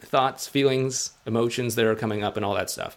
thoughts, 0.00 0.46
feelings, 0.46 1.12
emotions 1.26 1.74
that 1.74 1.84
are 1.84 1.94
coming 1.94 2.22
up, 2.22 2.36
and 2.36 2.44
all 2.44 2.54
that 2.54 2.70
stuff. 2.70 2.96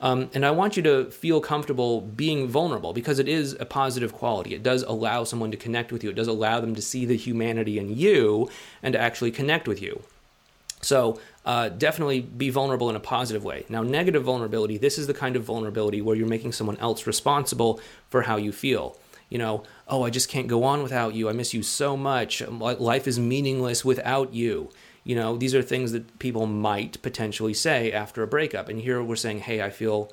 Um, 0.00 0.30
and 0.34 0.44
I 0.44 0.50
want 0.50 0.76
you 0.76 0.82
to 0.82 1.10
feel 1.12 1.40
comfortable 1.40 2.00
being 2.00 2.48
vulnerable 2.48 2.92
because 2.92 3.20
it 3.20 3.28
is 3.28 3.56
a 3.60 3.64
positive 3.64 4.12
quality. 4.12 4.52
It 4.52 4.64
does 4.64 4.82
allow 4.82 5.22
someone 5.22 5.52
to 5.52 5.56
connect 5.56 5.92
with 5.92 6.02
you. 6.02 6.10
It 6.10 6.16
does 6.16 6.26
allow 6.26 6.60
them 6.60 6.74
to 6.74 6.82
see 6.82 7.04
the 7.04 7.16
humanity 7.16 7.78
in 7.78 7.96
you 7.96 8.50
and 8.82 8.94
to 8.94 8.98
actually 9.00 9.30
connect 9.30 9.68
with 9.68 9.80
you. 9.80 10.02
So 10.82 11.20
uh, 11.44 11.68
definitely 11.70 12.20
be 12.20 12.50
vulnerable 12.50 12.90
in 12.90 12.96
a 12.96 13.00
positive 13.00 13.44
way. 13.44 13.64
Now, 13.68 13.82
negative 13.82 14.24
vulnerability, 14.24 14.78
this 14.78 14.98
is 14.98 15.06
the 15.06 15.14
kind 15.14 15.36
of 15.36 15.44
vulnerability 15.44 16.02
where 16.02 16.16
you're 16.16 16.26
making 16.26 16.52
someone 16.52 16.76
else 16.78 17.06
responsible 17.06 17.80
for 18.10 18.22
how 18.22 18.36
you 18.36 18.52
feel. 18.52 18.98
You 19.28 19.38
know, 19.38 19.62
oh, 19.88 20.02
I 20.02 20.10
just 20.10 20.28
can't 20.28 20.48
go 20.48 20.62
on 20.64 20.82
without 20.82 21.14
you. 21.14 21.28
I 21.28 21.32
miss 21.32 21.54
you 21.54 21.62
so 21.62 21.96
much. 21.96 22.42
Life 22.46 23.08
is 23.08 23.18
meaningless 23.18 23.84
without 23.84 24.34
you. 24.34 24.70
You 25.04 25.16
know, 25.16 25.36
these 25.36 25.54
are 25.54 25.62
things 25.62 25.92
that 25.92 26.18
people 26.18 26.46
might 26.46 27.00
potentially 27.00 27.54
say 27.54 27.90
after 27.90 28.22
a 28.22 28.26
breakup. 28.26 28.68
And 28.68 28.80
here 28.80 29.02
we're 29.02 29.16
saying, 29.16 29.40
hey, 29.40 29.62
I 29.62 29.70
feel 29.70 30.12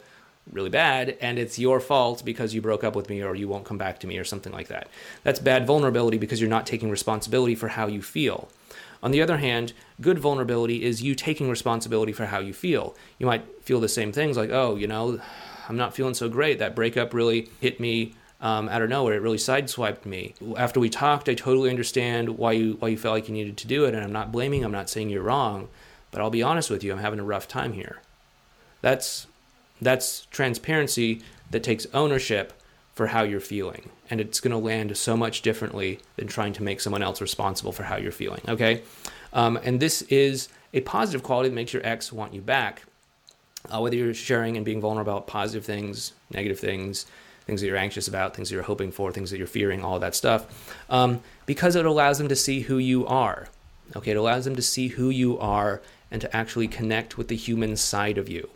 really 0.52 0.70
bad 0.70 1.18
and 1.22 1.38
it's 1.38 1.60
your 1.60 1.80
fault 1.80 2.24
because 2.26 2.54
you 2.54 2.62
broke 2.62 2.84
up 2.84 2.96
with 2.96 3.10
me 3.10 3.22
or 3.22 3.36
you 3.36 3.48
won't 3.48 3.66
come 3.66 3.78
back 3.78 4.00
to 4.00 4.08
me 4.08 4.18
or 4.18 4.24
something 4.24 4.52
like 4.52 4.68
that. 4.68 4.88
That's 5.24 5.40
bad 5.40 5.68
vulnerability 5.68 6.18
because 6.18 6.42
you're 6.42 6.50
not 6.50 6.66
taking 6.66 6.90
responsibility 6.90 7.56
for 7.56 7.70
how 7.70 7.88
you 7.88 8.02
feel. 8.02 8.50
On 9.02 9.12
the 9.12 9.22
other 9.22 9.38
hand, 9.38 9.74
good 10.02 10.20
vulnerability 10.20 10.84
is 10.84 11.02
you 11.02 11.16
taking 11.16 11.50
responsibility 11.50 12.12
for 12.12 12.26
how 12.26 12.40
you 12.40 12.54
feel. 12.54 12.96
You 13.18 13.26
might 13.26 13.46
feel 13.64 13.80
the 13.80 13.88
same 13.88 14.12
things 14.12 14.36
like, 14.36 14.50
oh, 14.50 14.76
you 14.76 14.88
know, 14.88 15.22
I'm 15.70 15.78
not 15.78 15.96
feeling 15.96 16.16
so 16.16 16.28
great. 16.28 16.60
That 16.60 16.76
breakup 16.76 17.14
really 17.14 17.50
hit 17.62 17.80
me 17.80 18.16
um, 18.42 18.68
out 18.70 18.82
of 18.82 18.90
nowhere. 18.90 19.16
It 19.16 19.22
really 19.22 19.38
sideswiped 19.38 20.06
me. 20.06 20.34
After 20.58 20.80
we 20.80 20.90
talked, 20.90 21.30
I 21.30 21.34
totally 21.34 21.70
understand 21.70 22.38
why 22.38 22.54
you 22.54 22.78
why 22.80 22.90
you 22.90 22.98
felt 22.98 23.16
like 23.16 23.28
you 23.28 23.34
needed 23.34 23.58
to 23.58 23.68
do 23.68 23.86
it, 23.86 23.94
and 23.94 24.04
I'm 24.04 24.12
not 24.12 24.32
blaming. 24.32 24.64
I'm 24.64 24.72
not 24.72 24.90
saying 24.90 25.10
you're 25.10 25.24
wrong, 25.24 25.70
but 26.12 26.22
I'll 26.22 26.30
be 26.30 26.44
honest 26.44 26.70
with 26.70 26.84
you. 26.84 26.92
I'm 26.92 27.00
having 27.00 27.20
a 27.20 27.24
rough 27.24 27.48
time 27.48 27.74
here. 27.74 28.02
That's 28.82 29.28
that's 29.82 30.26
transparency 30.28 31.22
that 31.52 31.64
takes 31.64 31.88
ownership 31.94 32.54
for 32.94 33.08
how 33.08 33.24
you're 33.24 33.40
feeling, 33.40 33.90
and 34.10 34.20
it's 34.20 34.40
going 34.40 34.52
to 34.52 34.58
land 34.58 34.96
so 34.98 35.16
much 35.16 35.42
differently 35.42 36.00
than 36.18 36.28
trying 36.28 36.54
to 36.54 36.64
make 36.64 36.82
someone 36.82 37.02
else 37.02 37.22
responsible 37.22 37.72
for 37.72 37.84
how 37.84 37.96
you're 37.96 38.12
feeling. 38.12 38.42
Okay, 38.48 38.82
um, 39.34 39.58
and 39.64 39.80
this 39.80 40.02
is 40.04 40.50
a 40.74 40.82
positive 40.82 41.24
quality 41.24 41.50
that 41.50 41.56
makes 41.56 41.74
your 41.74 41.86
ex 41.86 42.12
want 42.12 42.34
you 42.34 42.42
back. 42.42 42.84
Uh, 43.74 43.80
whether 43.82 43.96
you're 43.96 44.14
sharing 44.14 44.56
and 44.56 44.66
being 44.66 44.80
vulnerable 44.80 45.12
about 45.12 45.28
positive 45.28 45.66
things, 45.66 46.14
negative 46.32 46.60
things, 46.60 47.06
things 47.46 47.62
that 47.62 47.68
you're 47.68 47.78
anxious 47.78 48.08
about, 48.08 48.36
things 48.36 48.50
that 48.50 48.56
you're 48.56 48.64
hoping 48.64 48.92
for, 48.92 49.12
things 49.12 49.32
that 49.32 49.38
you're 49.38 49.48
fearing, 49.48 49.84
all 49.84 50.00
that 50.00 50.16
stuff, 50.16 50.74
um, 50.90 51.22
because 51.46 51.76
it 51.76 51.86
allows 51.86 52.18
them 52.18 52.30
to 52.30 52.36
see 52.36 52.62
who 52.62 52.78
you 52.78 53.06
are. 53.08 53.50
Okay, 53.96 54.12
it 54.12 54.18
allows 54.18 54.46
them 54.46 54.56
to 54.56 54.62
see 54.62 54.90
who 54.90 55.10
you 55.10 55.38
are 55.40 55.82
and 56.12 56.22
to 56.22 56.36
actually 56.36 56.68
connect 56.68 57.18
with 57.18 57.28
the 57.28 57.36
human 57.36 57.76
side 57.76 58.18
of 58.18 58.30
you. 58.30 58.50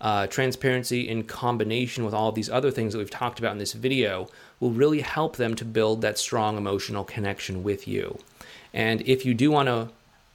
Uh, 0.00 0.28
transparency 0.28 1.08
in 1.08 1.24
combination 1.24 2.04
with 2.04 2.14
all 2.14 2.30
these 2.30 2.48
other 2.48 2.70
things 2.70 2.92
that 2.92 2.98
we've 3.00 3.10
talked 3.10 3.40
about 3.40 3.50
in 3.50 3.58
this 3.58 3.72
video 3.72 4.28
will 4.60 4.70
really 4.70 5.00
help 5.00 5.36
them 5.36 5.56
to 5.56 5.64
build 5.64 6.02
that 6.02 6.16
strong 6.16 6.56
emotional 6.56 7.02
connection 7.02 7.64
with 7.64 7.88
you. 7.88 8.16
And 8.72 9.02
if 9.02 9.26
you 9.26 9.34
do 9.34 9.50
want 9.50 9.66
to 9.66 9.88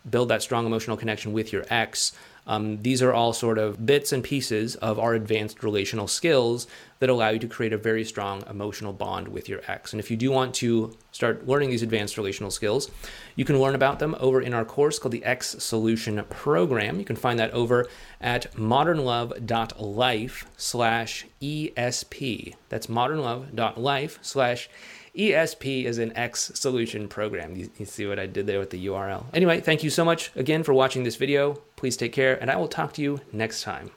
build 0.09 0.29
that 0.29 0.41
strong 0.41 0.65
emotional 0.65 0.97
connection 0.97 1.33
with 1.33 1.53
your 1.53 1.65
ex, 1.69 2.13
um, 2.45 2.81
these 2.81 3.01
are 3.01 3.13
all 3.13 3.31
sort 3.31 3.57
of 3.57 3.85
bits 3.85 4.11
and 4.11 4.23
pieces 4.23 4.75
of 4.75 4.99
our 4.99 5.13
advanced 5.13 5.63
relational 5.63 6.07
skills 6.07 6.67
that 6.99 7.09
allow 7.09 7.29
you 7.29 7.39
to 7.39 7.47
create 7.47 7.71
a 7.73 7.77
very 7.77 8.03
strong 8.03 8.43
emotional 8.49 8.91
bond 8.91 9.27
with 9.29 9.47
your 9.47 9.61
ex. 9.67 9.93
And 9.93 9.99
if 9.99 10.11
you 10.11 10.17
do 10.17 10.29
want 10.31 10.53
to 10.55 10.95
start 11.11 11.47
learning 11.47 11.69
these 11.69 11.83
advanced 11.83 12.17
relational 12.17 12.51
skills, 12.51 12.91
you 13.35 13.45
can 13.45 13.59
learn 13.59 13.75
about 13.75 13.99
them 13.99 14.15
over 14.19 14.41
in 14.41 14.53
our 14.53 14.65
course 14.65 14.99
called 14.99 15.13
the 15.13 15.23
Ex 15.23 15.55
Solution 15.59 16.23
Program. 16.29 16.99
You 16.99 17.05
can 17.05 17.15
find 17.15 17.39
that 17.39 17.51
over 17.51 17.87
at 18.19 18.53
modernlove.life 18.53 20.45
slash 20.57 21.25
ESP. 21.41 22.55
That's 22.69 22.87
modernlove.life 22.87 24.19
slash 24.21 24.69
ESP 24.69 25.02
is 25.13 25.97
an 25.99 26.15
Ex 26.15 26.51
Solution 26.55 27.07
Program. 27.07 27.55
You, 27.55 27.69
you 27.77 27.85
see 27.85 28.05
what 28.05 28.19
I 28.19 28.25
did 28.25 28.47
there 28.47 28.59
with 28.59 28.71
the 28.71 28.85
URL. 28.87 29.25
Anyway, 29.33 29.61
thank 29.61 29.83
you 29.83 29.89
so 29.89 30.03
much 30.03 30.31
again 30.35 30.63
for 30.63 30.73
watching 30.73 31.03
this 31.03 31.15
video. 31.15 31.53
Please 31.75 31.97
take 31.97 32.13
care, 32.13 32.39
and 32.41 32.49
I 32.49 32.55
will 32.55 32.67
talk 32.67 32.93
to 32.93 33.01
you 33.01 33.21
next 33.31 33.63
time. 33.63 33.91